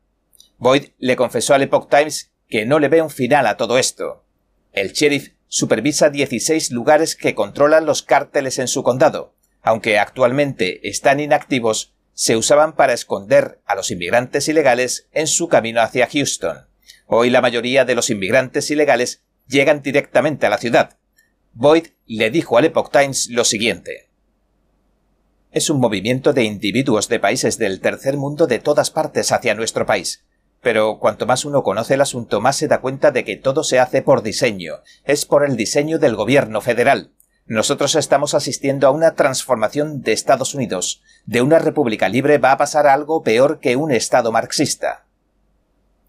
[0.57, 4.25] Boyd le confesó al Epoch Times que no le ve un final a todo esto.
[4.71, 9.33] El sheriff supervisa 16 lugares que controlan los cárteles en su condado.
[9.61, 15.81] Aunque actualmente están inactivos, se usaban para esconder a los inmigrantes ilegales en su camino
[15.81, 16.67] hacia Houston.
[17.07, 20.97] Hoy la mayoría de los inmigrantes ilegales llegan directamente a la ciudad.
[21.53, 24.09] Boyd le dijo al Epoch Times lo siguiente.
[25.51, 29.85] Es un movimiento de individuos de países del tercer mundo de todas partes hacia nuestro
[29.85, 30.23] país.
[30.61, 33.79] Pero cuanto más uno conoce el asunto, más se da cuenta de que todo se
[33.79, 34.77] hace por diseño.
[35.03, 37.11] Es por el diseño del gobierno federal.
[37.45, 41.01] Nosotros estamos asistiendo a una transformación de Estados Unidos.
[41.25, 45.05] De una república libre va a pasar algo peor que un Estado marxista.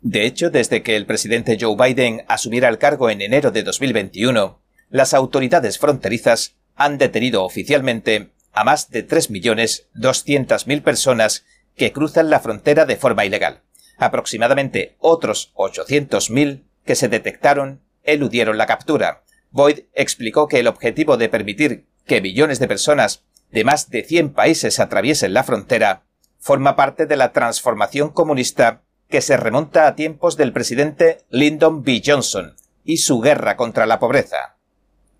[0.00, 4.60] De hecho, desde que el presidente Joe Biden asumiera el cargo en enero de 2021,
[4.90, 12.86] las autoridades fronterizas han detenido oficialmente a más de 3.200.000 personas que cruzan la frontera
[12.86, 13.62] de forma ilegal.
[13.98, 19.23] Aproximadamente otros 800.000 que se detectaron eludieron la captura.
[19.54, 24.32] Boyd explicó que el objetivo de permitir que millones de personas de más de 100
[24.32, 26.02] países atraviesen la frontera
[26.40, 32.02] forma parte de la transformación comunista que se remonta a tiempos del presidente Lyndon B.
[32.04, 34.56] Johnson y su guerra contra la pobreza.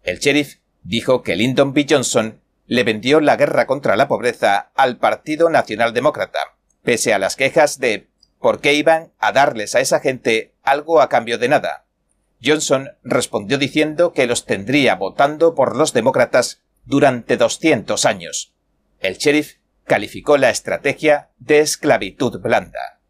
[0.03, 1.87] El sheriff dijo que Lyndon B.
[1.89, 6.41] Johnson le vendió la guerra contra la pobreza al Partido Nacional Demócrata,
[6.83, 8.09] pese a las quejas de
[8.41, 11.84] por qué iban a darles a esa gente algo a cambio de nada.
[12.45, 18.53] Johnson respondió diciendo que los tendría votando por los demócratas durante 200 años.
[19.01, 23.01] El sheriff calificó la estrategia de esclavitud blanda.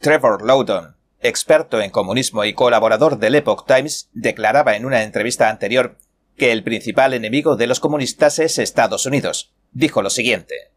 [0.00, 5.96] Trevor Loudon, experto en comunismo y colaborador del Epoch Times, declaraba en una entrevista anterior
[6.36, 9.52] que el principal enemigo de los comunistas es Estados Unidos.
[9.72, 10.70] Dijo lo siguiente.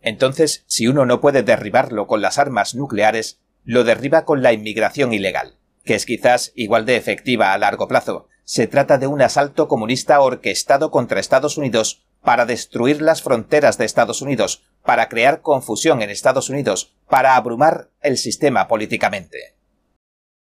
[0.00, 5.12] Entonces, si uno no puede derribarlo con las armas nucleares, lo derriba con la inmigración
[5.12, 8.28] ilegal, que es quizás igual de efectiva a largo plazo.
[8.44, 13.84] Se trata de un asalto comunista orquestado contra Estados Unidos para destruir las fronteras de
[13.84, 19.54] Estados Unidos, para crear confusión en Estados Unidos, para abrumar el sistema políticamente.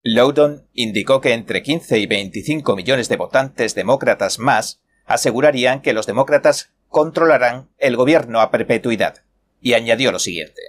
[0.04, 6.08] Loudon indicó que entre 15 y 25 millones de votantes demócratas más asegurarían que los
[6.08, 9.24] demócratas controlarán el gobierno a perpetuidad,
[9.62, 10.62] y añadió lo siguiente.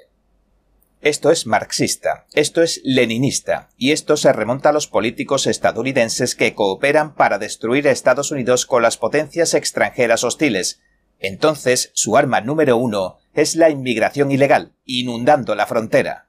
[1.02, 6.54] Esto es marxista, esto es leninista, y esto se remonta a los políticos estadounidenses que
[6.54, 10.80] cooperan para destruir a Estados Unidos con las potencias extranjeras hostiles,
[11.22, 16.26] entonces, su arma número uno es la inmigración ilegal, inundando la frontera.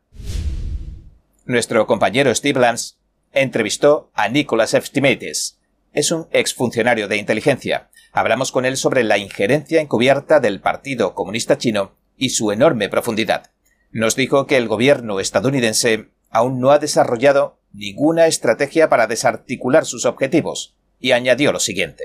[1.46, 2.96] Nuestro compañero Steve Lance
[3.32, 5.60] entrevistó a Nicholas Estimates.
[5.94, 7.90] Es un exfuncionario de inteligencia.
[8.12, 13.50] Hablamos con él sobre la injerencia encubierta del Partido Comunista Chino y su enorme profundidad.
[13.94, 20.06] Nos dijo que el gobierno estadounidense aún no ha desarrollado ninguna estrategia para desarticular sus
[20.06, 22.04] objetivos, y añadió lo siguiente.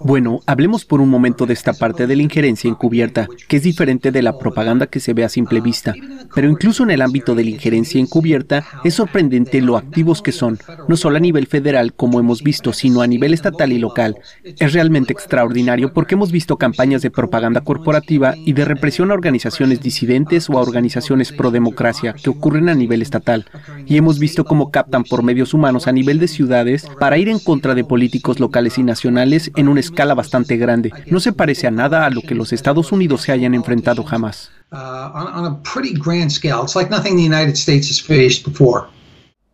[0.00, 4.10] Bueno, hablemos por un momento de esta parte de la injerencia encubierta, que es diferente
[4.10, 5.94] de la propaganda que se ve a simple uh, vista.
[6.34, 10.58] Pero incluso en el ámbito de la injerencia encubierta, es sorprendente lo activos que son,
[10.88, 14.16] no solo a nivel federal, como hemos visto, sino a nivel estatal y local.
[14.42, 19.80] Es realmente extraordinario porque hemos visto campañas de propaganda corporativa y de represión a organizaciones
[19.80, 23.46] disidentes o a organizaciones pro democracia que ocurren a nivel estatal.
[23.86, 27.38] Y hemos visto cómo captan por medios humanos a nivel de ciudades para ir en
[27.38, 30.90] contra de políticos locales y nacionales en una escala bastante grande.
[31.08, 34.50] No se parece a nada a lo que los Estados Unidos se hayan enfrentado jamás.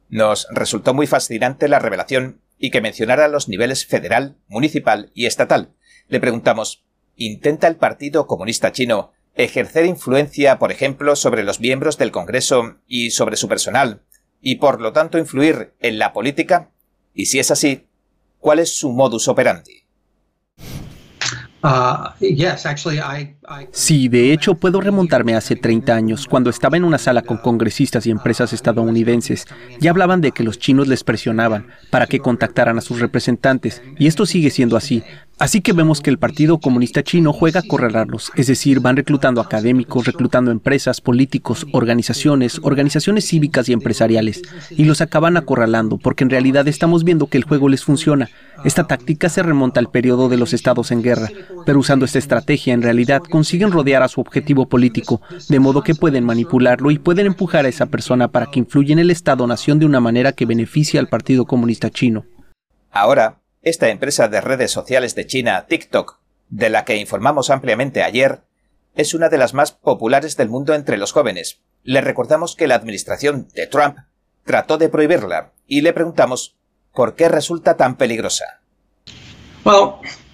[0.09, 5.73] Nos resultó muy fascinante la revelación y que mencionara los niveles federal, municipal y estatal.
[6.07, 6.85] Le preguntamos,
[7.17, 13.11] ¿intenta el Partido Comunista Chino ejercer influencia, por ejemplo, sobre los miembros del Congreso y
[13.11, 14.03] sobre su personal,
[14.41, 16.71] y por lo tanto influir en la política?
[17.15, 17.88] Y si es así,
[18.49, 19.85] ¿Cuál es su modus operandi?
[21.63, 22.09] Uh,
[23.73, 28.07] sí, de hecho puedo remontarme hace 30 años, cuando estaba en una sala con congresistas
[28.07, 29.45] y empresas estadounidenses.
[29.81, 34.07] Ya hablaban de que los chinos les presionaban para que contactaran a sus representantes, y
[34.07, 35.03] esto sigue siendo así.
[35.39, 39.41] Así que vemos que el Partido Comunista Chino juega a correlarlos, es decir, van reclutando
[39.41, 46.31] académicos, reclutando empresas, políticos, organizaciones, organizaciones cívicas y empresariales, y los acaban acorralando, porque en
[46.31, 48.29] realidad estamos viendo que el juego les funciona.
[48.65, 51.29] Esta táctica se remonta al periodo de los estados en guerra,
[51.65, 55.95] pero usando esta estrategia en realidad consiguen rodear a su objetivo político, de modo que
[55.95, 59.87] pueden manipularlo y pueden empujar a esa persona para que influya en el Estado-nación de
[59.87, 62.25] una manera que beneficie al Partido Comunista Chino.
[62.91, 68.43] Ahora, esta empresa de redes sociales de China, TikTok, de la que informamos ampliamente ayer,
[68.95, 71.61] es una de las más populares del mundo entre los jóvenes.
[71.83, 73.99] Le recordamos que la administración de Trump
[74.45, 76.57] trató de prohibirla y le preguntamos
[76.95, 78.61] por qué resulta tan peligrosa.
[79.65, 80.28] Eh,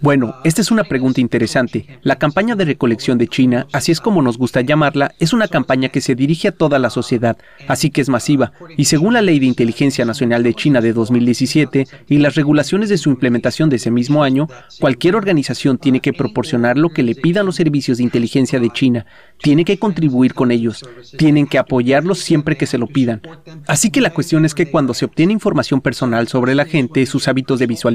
[0.00, 1.98] bueno, esta es una pregunta interesante.
[2.02, 5.88] La campaña de recolección de China, así es como nos gusta llamarla, es una campaña
[5.88, 8.52] que se dirige a toda la sociedad, así que es masiva.
[8.76, 12.98] Y según la Ley de Inteligencia Nacional de China de 2017 y las regulaciones de
[12.98, 17.46] su implementación de ese mismo año, cualquier organización tiene que proporcionar lo que le pidan
[17.46, 19.06] los servicios de inteligencia de China,
[19.38, 20.84] tiene que contribuir con ellos,
[21.16, 23.22] tienen que apoyarlos siempre que se lo pidan.
[23.66, 27.28] Así que la cuestión es que cuando se obtiene información personal sobre la gente, sus
[27.28, 27.85] hábitos de visualización,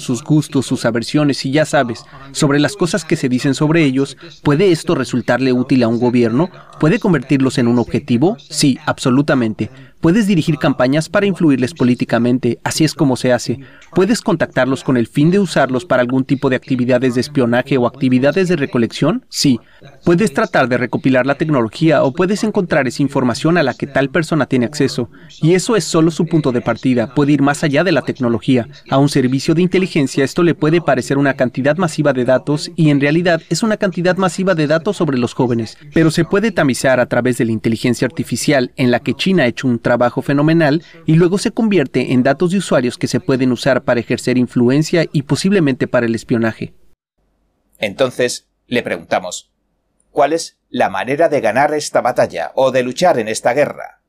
[0.00, 4.16] sus gustos, sus aversiones y ya sabes, sobre las cosas que se dicen sobre ellos,
[4.42, 6.50] ¿puede esto resultarle útil a un gobierno?
[6.78, 8.36] ¿Puede convertirlos en un objetivo?
[8.38, 9.70] Sí, absolutamente.
[10.02, 13.60] Puedes dirigir campañas para influirles políticamente, así es como se hace.
[13.94, 17.86] Puedes contactarlos con el fin de usarlos para algún tipo de actividades de espionaje o
[17.86, 19.60] actividades de recolección, sí.
[20.04, 24.10] Puedes tratar de recopilar la tecnología o puedes encontrar esa información a la que tal
[24.10, 25.08] persona tiene acceso.
[25.40, 28.66] Y eso es solo su punto de partida, puede ir más allá de la tecnología.
[28.90, 32.90] A un servicio de inteligencia esto le puede parecer una cantidad masiva de datos y
[32.90, 35.78] en realidad es una cantidad masiva de datos sobre los jóvenes.
[35.94, 39.46] Pero se puede tamizar a través de la inteligencia artificial en la que China ha
[39.46, 43.20] hecho un trabajo trabajo fenomenal y luego se convierte en datos de usuarios que se
[43.20, 46.72] pueden usar para ejercer influencia y posiblemente para el espionaje.
[47.78, 49.52] Entonces, le preguntamos,
[50.10, 54.00] ¿cuál es la manera de ganar esta batalla o de luchar en esta guerra?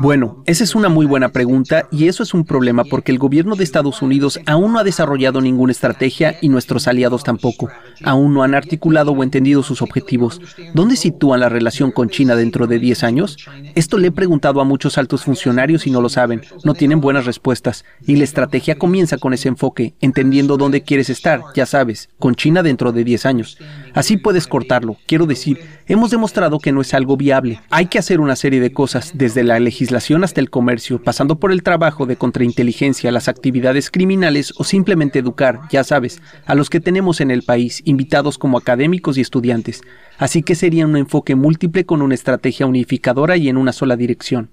[0.00, 3.56] Bueno, esa es una muy buena pregunta y eso es un problema porque el gobierno
[3.56, 7.68] de Estados Unidos aún no ha desarrollado ninguna estrategia y nuestros aliados tampoco.
[8.04, 10.40] Aún no han articulado o entendido sus objetivos.
[10.74, 13.36] ¿Dónde sitúan la relación con China dentro de 10 años?
[13.74, 16.42] Esto le he preguntado a muchos altos funcionarios y no lo saben.
[16.64, 17.84] No tienen buenas respuestas.
[18.06, 22.62] Y la estrategia comienza con ese enfoque, entendiendo dónde quieres estar, ya sabes, con China
[22.62, 23.58] dentro de 10 años.
[23.94, 24.96] Así puedes cortarlo.
[25.06, 27.60] Quiero decir, hemos demostrado que no es algo viable.
[27.70, 31.50] Hay que hacer una serie de cosas, desde la legislación hasta el comercio, pasando por
[31.50, 36.80] el trabajo de contrainteligencia, las actividades criminales o simplemente educar, ya sabes, a los que
[36.80, 39.80] tenemos en el país, invitados como académicos y estudiantes.
[40.18, 44.50] Así que sería un enfoque múltiple con una estrategia unificadora y en una sola dirección.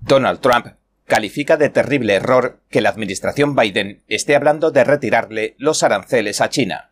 [0.00, 0.66] Donald Trump
[1.06, 6.48] califica de terrible error que la administración Biden esté hablando de retirarle los aranceles a
[6.48, 6.91] China.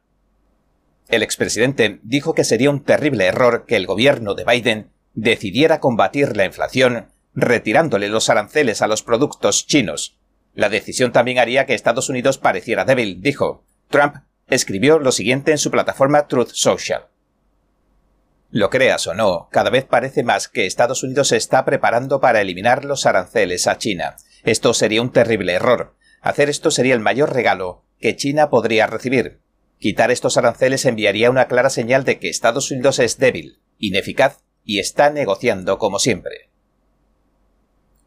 [1.10, 6.36] El expresidente dijo que sería un terrible error que el gobierno de Biden decidiera combatir
[6.36, 10.18] la inflación retirándole los aranceles a los productos chinos.
[10.54, 13.64] La decisión también haría que Estados Unidos pareciera débil, dijo.
[13.88, 14.16] Trump
[14.48, 17.06] escribió lo siguiente en su plataforma Truth Social.
[18.50, 22.40] Lo creas o no, cada vez parece más que Estados Unidos se está preparando para
[22.40, 24.16] eliminar los aranceles a China.
[24.44, 25.96] Esto sería un terrible error.
[26.20, 29.40] Hacer esto sería el mayor regalo que China podría recibir.
[29.80, 34.78] Quitar estos aranceles enviaría una clara señal de que Estados Unidos es débil, ineficaz y
[34.78, 36.50] está negociando como siempre.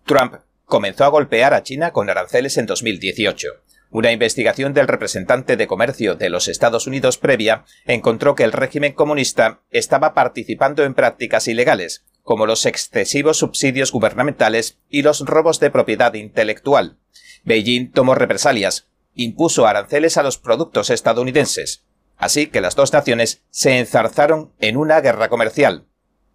[0.05, 3.47] Trump comenzó a golpear a China con aranceles en 2018.
[3.89, 8.93] Una investigación del representante de comercio de los Estados Unidos previa encontró que el régimen
[8.93, 15.71] comunista estaba participando en prácticas ilegales, como los excesivos subsidios gubernamentales y los robos de
[15.71, 16.99] propiedad intelectual.
[17.43, 21.85] Beijing tomó represalias, impuso aranceles a los productos estadounidenses,
[22.17, 25.85] así que las dos naciones se enzarzaron en una guerra comercial.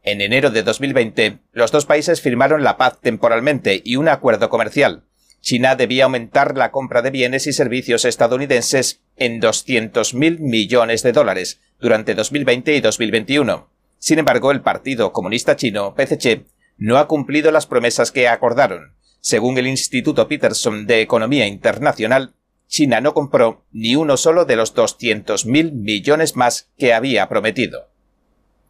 [0.02, 5.04] En enero de 2020, los dos países firmaron la paz temporalmente y un acuerdo comercial.
[5.40, 11.60] China debía aumentar la compra de bienes y servicios estadounidenses en 200.000 millones de dólares
[11.80, 13.68] durante 2020 y 2021.
[13.98, 18.94] Sin embargo, el Partido Comunista Chino, PCC, no ha cumplido las promesas que acordaron.
[19.20, 22.34] Según el Instituto Peterson de Economía Internacional,
[22.68, 27.88] China no compró ni uno solo de los 200.000 millones más que había prometido.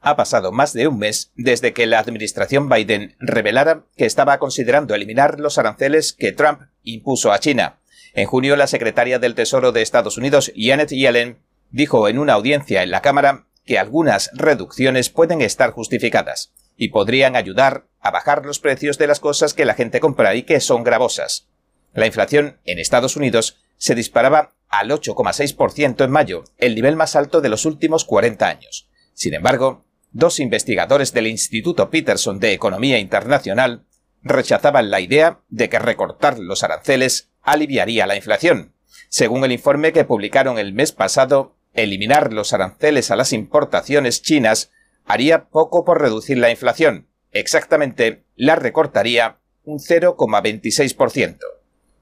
[0.00, 4.94] Ha pasado más de un mes desde que la administración Biden revelara que estaba considerando
[4.94, 7.80] eliminar los aranceles que Trump impuso a China.
[8.14, 11.38] En junio, la secretaria del Tesoro de Estados Unidos, Janet Yellen,
[11.70, 17.34] dijo en una audiencia en la Cámara que algunas reducciones pueden estar justificadas y podrían
[17.34, 20.84] ayudar a bajar los precios de las cosas que la gente compra y que son
[20.84, 21.48] gravosas.
[21.92, 27.40] La inflación en Estados Unidos se disparaba al 8,6% en mayo, el nivel más alto
[27.40, 28.88] de los últimos 40 años.
[29.14, 33.86] Sin embargo, dos investigadores del Instituto Peterson de Economía Internacional
[34.22, 38.74] rechazaban la idea de que recortar los aranceles aliviaría la inflación.
[39.08, 44.70] Según el informe que publicaron el mes pasado, eliminar los aranceles a las importaciones chinas
[45.06, 47.08] haría poco por reducir la inflación.
[47.32, 51.38] Exactamente, la recortaría un 0,26%.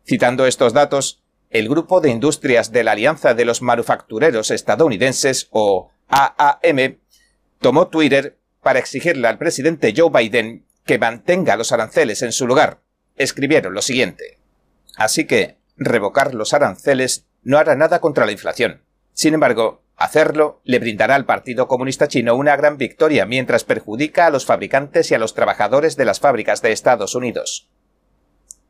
[0.05, 1.25] Citando estos datos,
[1.59, 6.99] el Grupo de Industrias de la Alianza de los Manufactureros Estadounidenses, o AAM,
[7.61, 12.81] tomó Twitter para exigirle al presidente Joe Biden que mantenga los aranceles en su lugar.
[13.17, 14.39] Escribieron lo siguiente.
[14.97, 18.83] Así que, revocar los aranceles no hará nada contra la inflación.
[19.15, 24.31] Sin embargo, hacerlo le brindará al Partido Comunista Chino una gran victoria mientras perjudica a
[24.31, 27.71] los fabricantes y a los trabajadores de las fábricas de Estados Unidos.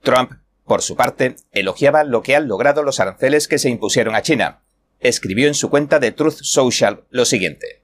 [0.02, 0.34] Trump
[0.66, 4.62] por su parte, elogiaba lo que han logrado los aranceles que se impusieron a China.
[5.00, 7.82] Escribió en su cuenta de Truth Social lo siguiente.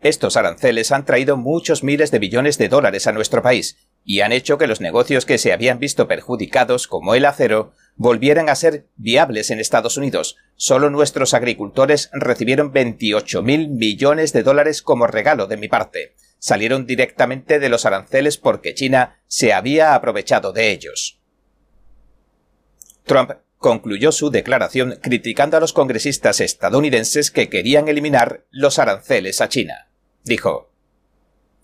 [0.00, 4.32] Estos aranceles han traído muchos miles de billones de dólares a nuestro país, y han
[4.32, 8.86] hecho que los negocios que se habían visto perjudicados, como el acero, volvieran a ser
[8.96, 10.36] viables en Estados Unidos.
[10.56, 16.14] Solo nuestros agricultores recibieron 28 mil millones de dólares como regalo de mi parte.
[16.38, 21.19] Salieron directamente de los aranceles porque China se había aprovechado de ellos.
[23.10, 29.48] Trump concluyó su declaración criticando a los congresistas estadounidenses que querían eliminar los aranceles a
[29.48, 29.88] China.
[30.22, 30.70] Dijo,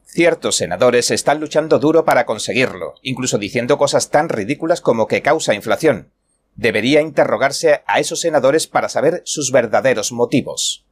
[0.06, 5.54] Ciertos senadores están luchando duro para conseguirlo, incluso diciendo cosas tan ridículas como que causa
[5.54, 6.10] inflación.
[6.56, 10.84] Debería interrogarse a esos senadores para saber sus verdaderos motivos.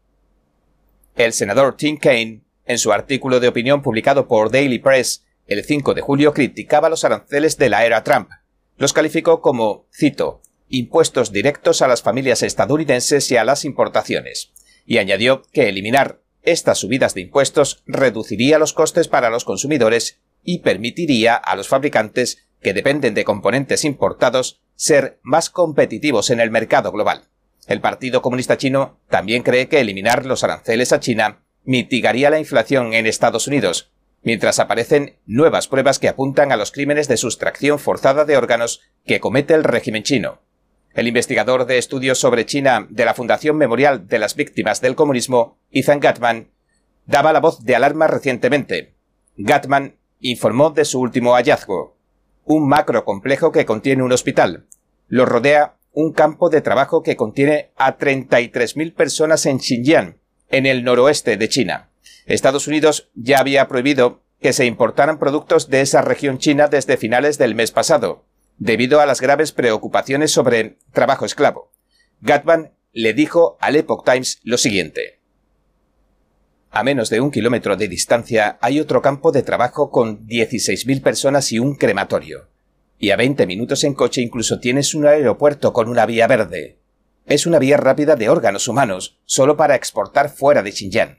[1.16, 5.94] El senador Tim Kaine, en su artículo de opinión publicado por Daily Press el 5
[5.94, 8.30] de julio, criticaba los aranceles de la era Trump.
[8.76, 14.52] Los calificó como, cito, impuestos directos a las familias estadounidenses y a las importaciones,
[14.86, 20.58] y añadió que eliminar estas subidas de impuestos reduciría los costes para los consumidores y
[20.58, 26.92] permitiría a los fabricantes que dependen de componentes importados ser más competitivos en el mercado
[26.92, 27.28] global.
[27.66, 32.92] El Partido Comunista Chino también cree que eliminar los aranceles a China mitigaría la inflación
[32.92, 33.92] en Estados Unidos,
[34.24, 39.20] mientras aparecen nuevas pruebas que apuntan a los crímenes de sustracción forzada de órganos que
[39.20, 40.40] comete el régimen chino.
[40.94, 45.58] El investigador de estudios sobre China de la Fundación Memorial de las Víctimas del Comunismo,
[45.70, 46.50] Ethan Gatman,
[47.06, 48.94] daba la voz de alarma recientemente.
[49.36, 51.96] Gatman informó de su último hallazgo.
[52.44, 54.66] Un macro complejo que contiene un hospital.
[55.08, 60.18] Lo rodea un campo de trabajo que contiene a 33.000 personas en Xinjiang,
[60.48, 61.90] en el noroeste de China.
[62.26, 67.38] Estados Unidos ya había prohibido que se importaran productos de esa región china desde finales
[67.38, 68.26] del mes pasado,
[68.58, 71.72] debido a las graves preocupaciones sobre trabajo esclavo.
[72.20, 75.20] Gatman le dijo al Epoch Times lo siguiente.
[76.70, 81.52] A menos de un kilómetro de distancia hay otro campo de trabajo con 16.000 personas
[81.52, 82.48] y un crematorio.
[82.98, 86.78] Y a 20 minutos en coche incluso tienes un aeropuerto con una vía verde.
[87.26, 91.18] Es una vía rápida de órganos humanos, solo para exportar fuera de Xinjiang.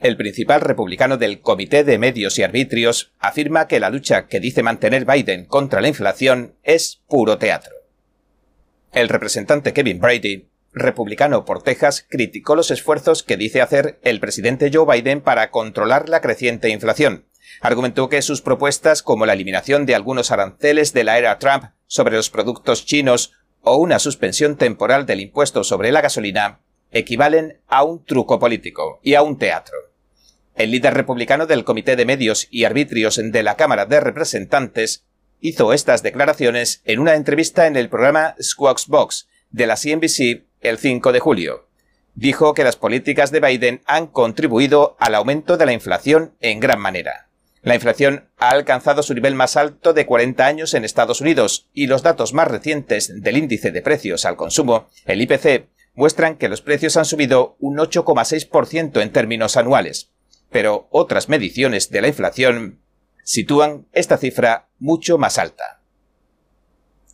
[0.00, 4.62] El principal republicano del Comité de Medios y Arbitrios afirma que la lucha que dice
[4.62, 7.72] mantener Biden contra la inflación es puro teatro.
[8.92, 14.70] El representante Kevin Brady, republicano por Texas, criticó los esfuerzos que dice hacer el presidente
[14.72, 17.26] Joe Biden para controlar la creciente inflación.
[17.60, 22.16] Argumentó que sus propuestas, como la eliminación de algunos aranceles de la era Trump sobre
[22.16, 26.60] los productos chinos o una suspensión temporal del impuesto sobre la gasolina,
[26.94, 29.76] equivalen a un truco político y a un teatro.
[30.54, 35.04] El líder republicano del Comité de Medios y Arbitrios de la Cámara de Representantes
[35.40, 40.78] hizo estas declaraciones en una entrevista en el programa Squawks Box de la CNBC el
[40.78, 41.68] 5 de julio.
[42.14, 46.78] Dijo que las políticas de Biden han contribuido al aumento de la inflación en gran
[46.78, 47.28] manera.
[47.62, 51.88] La inflación ha alcanzado su nivel más alto de 40 años en Estados Unidos y
[51.88, 56.62] los datos más recientes del índice de precios al consumo, el IPC, muestran que los
[56.62, 60.10] precios han subido un 8,6% en términos anuales
[60.54, 62.78] pero otras mediciones de la inflación
[63.24, 65.82] sitúan esta cifra mucho más alta.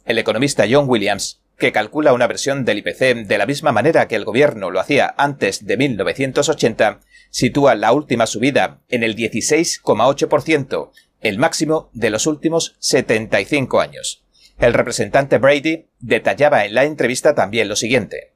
[0.05, 4.17] El economista John Williams, que calcula una versión del IPC de la misma manera que
[4.17, 7.01] el gobierno lo hacía antes de 1980,
[7.31, 10.91] sitúa la última subida en el 16,8%,
[11.23, 14.23] el máximo de los últimos 75 años.
[14.59, 18.30] El representante Brady detallaba en la entrevista también lo siguiente.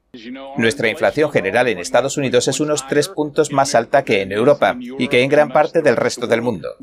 [0.57, 4.77] Nuestra inflación general en Estados Unidos es unos tres puntos más alta que en Europa
[4.79, 6.75] y que en gran parte del resto del mundo.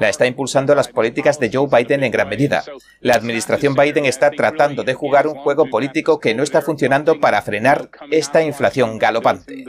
[0.00, 2.64] La está impulsando las políticas de Joe Biden en gran medida.
[3.00, 7.42] La administración Biden está tratando de jugar un juego político que no está funcionando para
[7.42, 9.64] frenar esta inflación galopante.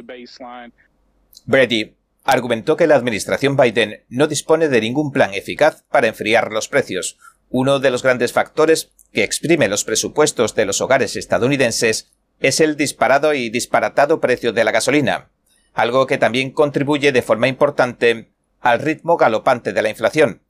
[1.46, 6.68] Brady argumentó que la administración Biden no dispone de ningún plan eficaz para enfriar los
[6.68, 7.18] precios,
[7.50, 12.12] uno de los grandes factores que exprime los presupuestos de los hogares estadounidenses
[12.42, 15.30] es el disparado y disparatado precio de la gasolina,
[15.74, 20.42] algo que también contribuye de forma importante al ritmo galopante de la inflación.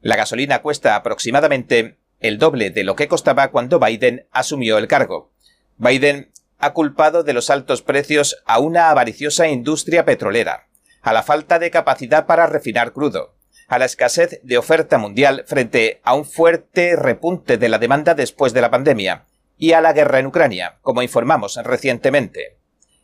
[0.00, 5.32] La gasolina cuesta aproximadamente el doble de lo que costaba cuando Biden asumió el cargo.
[5.76, 10.68] Biden ha culpado de los altos precios a una avariciosa industria petrolera,
[11.02, 13.34] a la falta de capacidad para refinar crudo,
[13.66, 18.52] a la escasez de oferta mundial frente a un fuerte repunte de la demanda después
[18.52, 19.26] de la pandemia,
[19.60, 22.56] y a la guerra en Ucrania, como informamos recientemente.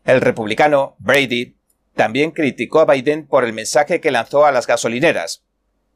[0.06, 1.58] El republicano Brady
[1.94, 5.44] también criticó a Biden por el mensaje que lanzó a las gasolineras.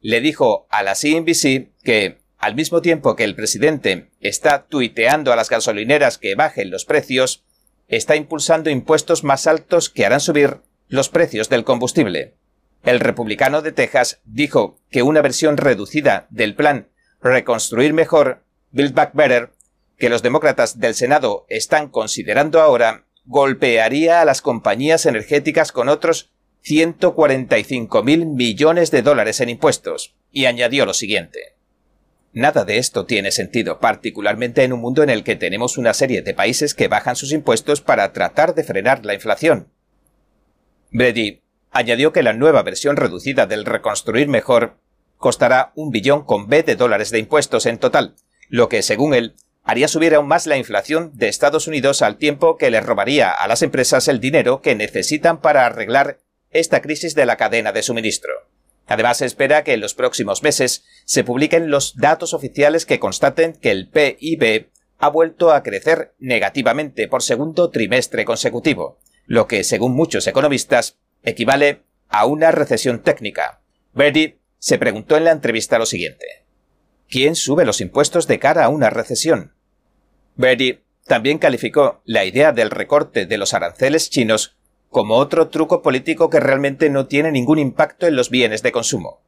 [0.02, 5.36] Le dijo a la CNBC que, al mismo tiempo que el presidente está tuiteando a
[5.36, 7.42] las gasolineras que bajen los precios,
[7.88, 10.58] está impulsando impuestos más altos que harán subir
[10.88, 12.34] los precios del combustible.
[12.82, 16.88] el republicano de Texas dijo que una versión reducida del plan
[17.22, 19.52] Reconstruir Mejor, Build Back Better,
[20.00, 26.32] que los demócratas del Senado están considerando ahora, golpearía a las compañías energéticas con otros
[26.62, 31.54] 145 mil millones de dólares en impuestos, y añadió lo siguiente.
[32.32, 36.22] Nada de esto tiene sentido, particularmente en un mundo en el que tenemos una serie
[36.22, 39.68] de países que bajan sus impuestos para tratar de frenar la inflación.
[40.90, 44.78] Brady añadió que la nueva versión reducida del Reconstruir Mejor
[45.18, 48.16] costará un billón con B de dólares de impuestos en total,
[48.48, 49.34] lo que, según él,
[49.70, 53.46] haría subir aún más la inflación de Estados Unidos al tiempo que le robaría a
[53.46, 56.18] las empresas el dinero que necesitan para arreglar
[56.50, 58.32] esta crisis de la cadena de suministro.
[58.88, 63.52] Además, se espera que en los próximos meses se publiquen los datos oficiales que constaten
[63.52, 69.94] que el PIB ha vuelto a crecer negativamente por segundo trimestre consecutivo, lo que, según
[69.94, 73.60] muchos economistas, equivale a una recesión técnica.
[73.94, 76.44] Verdi se preguntó en la entrevista lo siguiente.
[77.08, 79.54] ¿Quién sube los impuestos de cara a una recesión?
[80.36, 84.56] Verdi también calificó la idea del recorte de los aranceles chinos
[84.88, 89.22] como otro truco político que realmente no tiene ningún impacto en los bienes de consumo.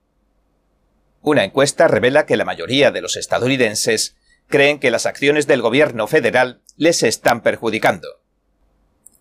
[1.23, 4.17] Una encuesta revela que la mayoría de los estadounidenses
[4.49, 8.23] creen que las acciones del gobierno federal les están perjudicando.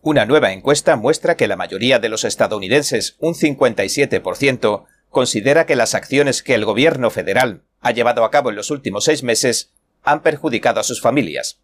[0.01, 5.93] Una nueva encuesta muestra que la mayoría de los estadounidenses, un 57%, considera que las
[5.93, 9.73] acciones que el gobierno federal ha llevado a cabo en los últimos seis meses
[10.03, 11.60] han perjudicado a sus familias.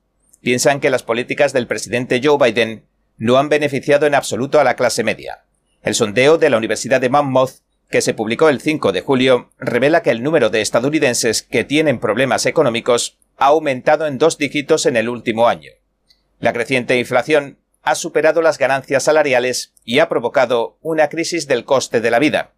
[0.47, 2.85] Piensan que las políticas del presidente Joe Biden
[3.17, 5.43] no han beneficiado en absoluto a la clase media.
[5.81, 10.03] El sondeo de la Universidad de Monmouth, que se publicó el 5 de julio, revela
[10.03, 14.95] que el número de estadounidenses que tienen problemas económicos ha aumentado en dos dígitos en
[14.95, 15.71] el último año.
[16.39, 21.99] La creciente inflación ha superado las ganancias salariales y ha provocado una crisis del coste
[21.99, 22.53] de la vida.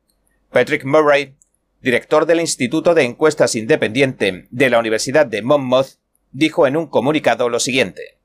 [0.51, 1.33] Patrick Murray,
[1.81, 5.98] director del Instituto de Encuestas Independiente de la Universidad de Monmouth,
[6.31, 8.19] dijo en un comunicado lo siguiente.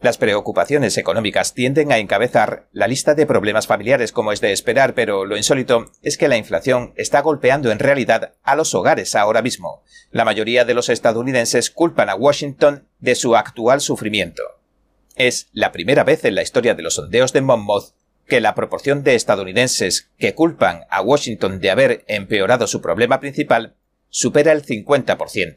[0.00, 4.94] Las preocupaciones económicas tienden a encabezar la lista de problemas familiares como es de esperar,
[4.94, 9.42] pero lo insólito es que la inflación está golpeando en realidad a los hogares ahora
[9.42, 9.82] mismo.
[10.12, 14.44] La mayoría de los estadounidenses culpan a Washington de su actual sufrimiento.
[15.16, 17.92] Es la primera vez en la historia de los sondeos de Monmouth
[18.28, 23.74] que la proporción de estadounidenses que culpan a Washington de haber empeorado su problema principal
[24.10, 25.56] supera el 50%.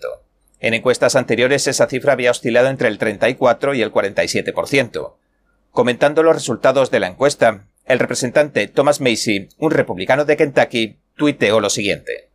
[0.62, 5.16] En encuestas anteriores esa cifra había oscilado entre el 34 y el 47%.
[5.72, 11.60] Comentando los resultados de la encuesta, el representante Thomas Macy, un republicano de Kentucky, tuiteó
[11.60, 12.30] lo siguiente.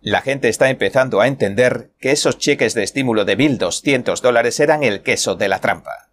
[0.00, 4.82] La gente está empezando a entender que esos cheques de estímulo de 1.200 dólares eran
[4.82, 6.10] el queso de la trampa.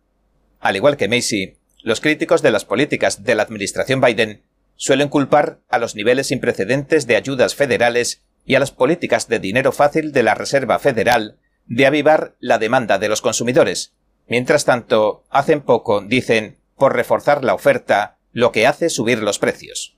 [0.59, 4.43] Al igual que Macy, los críticos de las políticas de la administración Biden
[4.76, 9.39] suelen culpar a los niveles sin precedentes de ayudas federales y a las políticas de
[9.39, 13.93] dinero fácil de la Reserva Federal de avivar la demanda de los consumidores.
[14.28, 19.97] Mientras tanto, hacen poco, dicen, por reforzar la oferta, lo que hace subir los precios.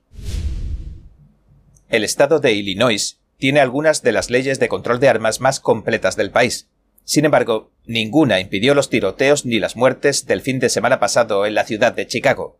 [1.89, 6.15] El estado de Illinois tiene algunas de las leyes de control de armas más completas
[6.15, 6.67] del país,
[7.07, 11.55] sin embargo, ninguna impidió los tiroteos ni las muertes del fin de semana pasado en
[11.55, 12.59] la ciudad de Chicago.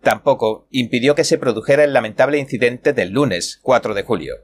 [0.00, 4.36] Tampoco impidió que se produjera el lamentable incidente del lunes 4 de julio.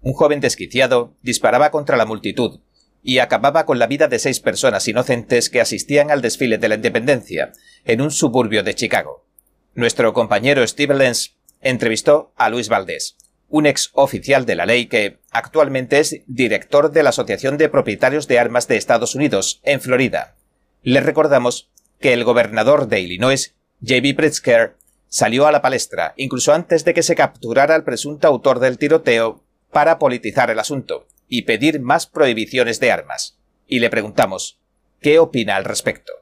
[0.00, 2.60] Un joven desquiciado disparaba contra la multitud
[3.02, 6.74] y acababa con la vida de seis personas inocentes que asistían al desfile de la
[6.74, 7.52] independencia
[7.84, 9.24] en un suburbio de Chicago.
[9.74, 13.16] Nuestro compañero Steve Lenz entrevistó a Luis Valdés,
[13.48, 18.28] un ex oficial de la ley que actualmente es director de la Asociación de Propietarios
[18.28, 20.36] de Armas de Estados Unidos, en Florida.
[20.82, 21.70] Le recordamos
[22.00, 24.14] que el gobernador de Illinois, J.B.
[24.14, 24.76] Pritzker,
[25.08, 29.44] salió a la palestra, incluso antes de que se capturara al presunto autor del tiroteo,
[29.70, 33.38] para politizar el asunto y pedir más prohibiciones de armas.
[33.66, 34.58] Y le preguntamos,
[35.00, 36.12] ¿qué opina al respecto?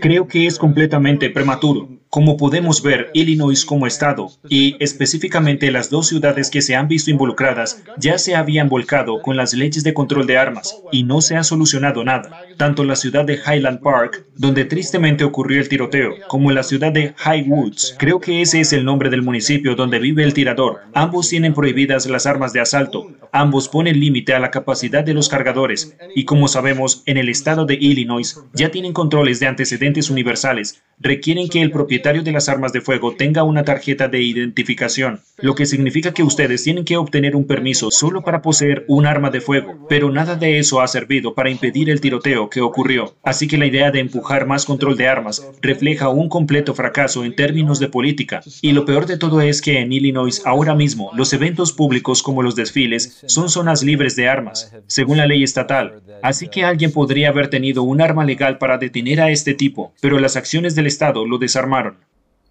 [0.00, 1.99] Creo que es completamente prematuro.
[2.10, 7.12] Como podemos ver, Illinois como estado, y específicamente las dos ciudades que se han visto
[7.12, 11.36] involucradas, ya se habían volcado con las leyes de control de armas y no se
[11.36, 12.42] ha solucionado nada.
[12.56, 17.14] Tanto la ciudad de Highland Park, donde tristemente ocurrió el tiroteo, como la ciudad de
[17.16, 20.80] High Woods, creo que ese es el nombre del municipio donde vive el tirador.
[20.94, 25.28] Ambos tienen prohibidas las armas de asalto, ambos ponen límite a la capacidad de los
[25.28, 30.82] cargadores, y como sabemos, en el estado de Illinois ya tienen controles de antecedentes universales,
[30.98, 35.54] requieren que el propietario de las armas de fuego tenga una tarjeta de identificación, lo
[35.54, 39.40] que significa que ustedes tienen que obtener un permiso solo para poseer un arma de
[39.40, 43.14] fuego, pero nada de eso ha servido para impedir el tiroteo que ocurrió.
[43.22, 47.36] Así que la idea de empujar más control de armas refleja un completo fracaso en
[47.36, 48.40] términos de política.
[48.62, 52.42] Y lo peor de todo es que en Illinois ahora mismo los eventos públicos como
[52.42, 56.02] los desfiles son zonas libres de armas, según la ley estatal.
[56.22, 60.18] Así que alguien podría haber tenido un arma legal para detener a este tipo, pero
[60.18, 61.89] las acciones del Estado lo desarmaron.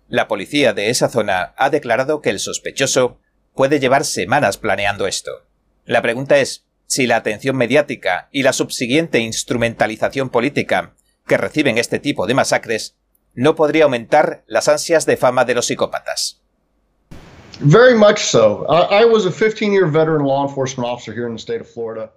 [0.09, 3.19] La policía de esa zona ha declarado que el sospechoso
[3.53, 5.31] puede llevar semanas planeando esto.
[5.85, 10.95] La pregunta es, si la atención mediática y la subsiguiente instrumentalización política
[11.27, 12.95] que reciben este tipo de masacres
[13.35, 16.41] no podría aumentar las ansias de fama de los psicópatas.
[17.59, 18.65] Very much so.
[18.67, 22.09] I, was a 15-year veteran law enforcement officer here in the state of Florida.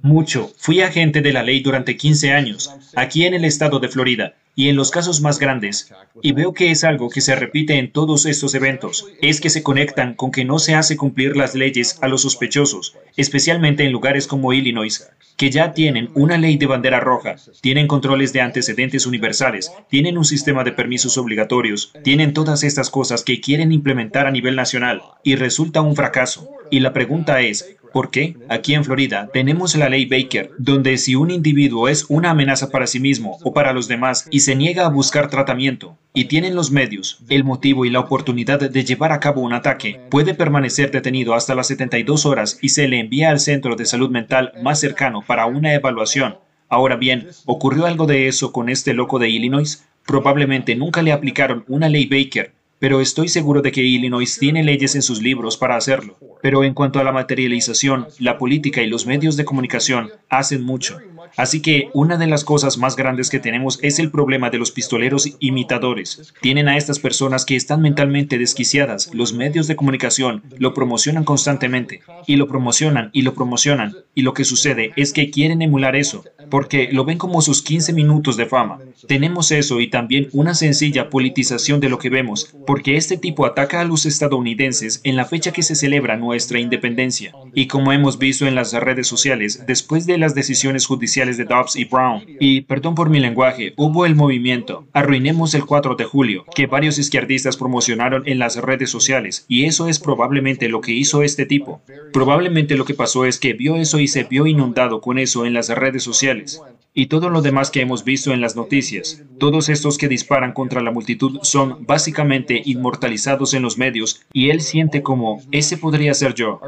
[0.00, 0.50] Mucho.
[0.56, 4.68] Fui agente de la ley durante 15 años, aquí en el estado de Florida, y
[4.68, 5.92] en los casos más grandes,
[6.22, 9.62] y veo que es algo que se repite en todos estos eventos, es que se
[9.62, 14.26] conectan con que no se hace cumplir las leyes a los sospechosos, especialmente en lugares
[14.26, 19.72] como Illinois, que ya tienen una ley de bandera roja, tienen controles de antecedentes universales,
[19.88, 24.56] tienen un sistema de permisos obligatorios, tienen todas estas cosas que quieren implementar a nivel
[24.56, 26.48] nacional, y resulta un fracaso.
[26.70, 31.30] Y la pregunta es, porque aquí en Florida tenemos la ley Baker, donde si un
[31.30, 34.90] individuo es una amenaza para sí mismo o para los demás y se niega a
[34.90, 39.42] buscar tratamiento, y tienen los medios, el motivo y la oportunidad de llevar a cabo
[39.42, 43.76] un ataque, puede permanecer detenido hasta las 72 horas y se le envía al centro
[43.76, 46.36] de salud mental más cercano para una evaluación.
[46.68, 49.84] Ahora bien, ¿ocurrió algo de eso con este loco de Illinois?
[50.06, 54.94] Probablemente nunca le aplicaron una ley Baker, pero estoy seguro de que Illinois tiene leyes
[54.96, 56.16] en sus libros para hacerlo.
[56.42, 60.98] Pero en cuanto a la materialización, la política y los medios de comunicación hacen mucho.
[61.36, 64.70] Así que una de las cosas más grandes que tenemos es el problema de los
[64.70, 66.32] pistoleros imitadores.
[66.40, 69.10] Tienen a estas personas que están mentalmente desquiciadas.
[69.14, 73.96] Los medios de comunicación lo promocionan constantemente y lo promocionan y lo promocionan.
[74.14, 77.92] Y lo que sucede es que quieren emular eso porque lo ven como sus 15
[77.92, 78.78] minutos de fama.
[79.06, 83.80] Tenemos eso y también una sencilla politización de lo que vemos, porque este tipo ataca
[83.80, 87.32] a los estadounidenses en la fecha que se celebra nuestra independencia.
[87.54, 91.76] Y como hemos visto en las redes sociales, después de las decisiones judiciales de Dobbs
[91.76, 96.44] y Brown, y perdón por mi lenguaje, hubo el movimiento Arruinemos el 4 de julio,
[96.54, 101.22] que varios izquierdistas promocionaron en las redes sociales, y eso es probablemente lo que hizo
[101.22, 101.82] este tipo.
[102.12, 105.52] Probablemente lo que pasó es que vio eso y se vio inundado con eso en
[105.52, 106.60] las redes sociales
[106.92, 109.22] y todo lo demás que hemos visto en las noticias.
[109.38, 114.60] Todos estos que disparan contra la multitud son básicamente inmortalizados en los medios y él
[114.60, 116.60] siente como, ese podría ser yo.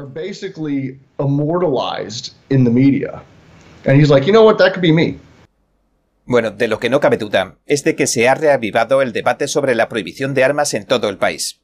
[6.25, 9.47] Bueno, de lo que no cabe duda es de que se ha reavivado el debate
[9.47, 11.61] sobre la prohibición de armas en todo el país.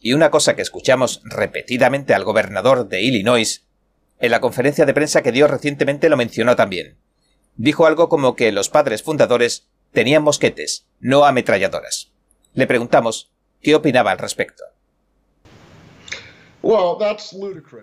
[0.00, 3.66] Y una cosa que escuchamos repetidamente al gobernador de Illinois,
[4.20, 6.98] en la conferencia de prensa que dio recientemente lo mencionó también
[7.56, 12.12] dijo algo como que los padres fundadores tenían mosquetes, no ametralladoras.
[12.54, 14.62] Le preguntamos qué opinaba al respecto.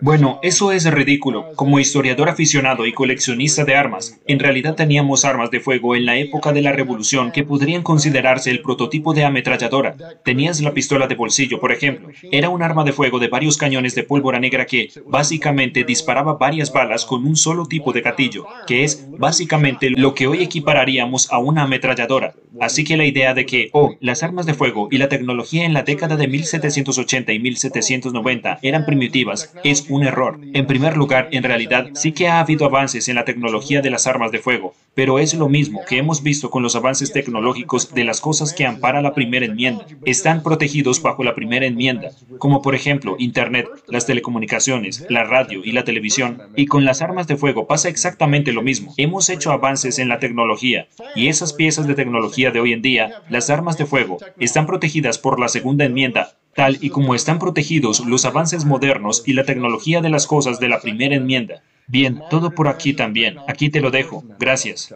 [0.02, 1.52] Bueno, eso es ridículo.
[1.56, 6.16] Como historiador aficionado y coleccionista de armas, en realidad teníamos armas de fuego en la
[6.16, 9.96] época de la Revolución que podrían considerarse el prototipo de ametralladora.
[10.22, 12.08] Tenías la pistola de bolsillo, por ejemplo.
[12.30, 16.72] Era un arma de fuego de varios cañones de pólvora negra que, básicamente, disparaba varias
[16.72, 21.38] balas con un solo tipo de gatillo, que es, básicamente, lo que hoy equipararíamos a
[21.38, 22.34] una ametralladora.
[22.60, 25.72] Así que la idea de que, oh, las armas de fuego y la tecnología en
[25.72, 30.40] la década de 1780 y 1790 eran primitivas es un error.
[30.52, 34.06] En primer lugar, en realidad sí que ha habido avances en la tecnología de las
[34.06, 38.04] armas de fuego, pero es lo mismo que hemos visto con los avances tecnológicos de
[38.04, 39.86] las cosas que ampara la primera enmienda.
[40.04, 45.72] Están protegidos bajo la primera enmienda, como por ejemplo Internet, las telecomunicaciones, la radio y
[45.72, 46.42] la televisión.
[46.56, 48.92] Y con las armas de fuego pasa exactamente lo mismo.
[48.96, 53.22] Hemos hecho avances en la tecnología y esas piezas de tecnología de hoy en día,
[53.28, 58.00] las armas de fuego, están protegidas por la segunda enmienda tal y como están protegidos
[58.06, 61.62] los avances modernos y la tecnología de las cosas de la primera enmienda.
[61.86, 63.36] Bien, todo por aquí también.
[63.48, 64.24] Aquí te lo dejo.
[64.38, 64.94] Gracias.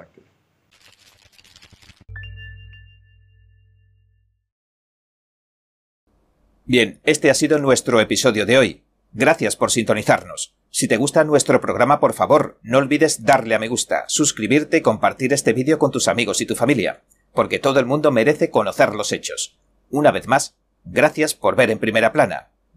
[6.64, 8.83] Bien, este ha sido nuestro episodio de hoy.
[9.12, 10.55] Gracias por sintonizarnos.
[10.71, 14.83] Si te gusta nuestro programa, por favor, no olvides darle a me gusta, suscribirte y
[14.83, 17.03] compartir este vídeo con tus amigos y tu familia,
[17.33, 19.57] porque todo el mundo merece conocer los hechos.
[19.89, 20.59] Una vez más,
[20.91, 22.49] Gracias por ver en primera plana.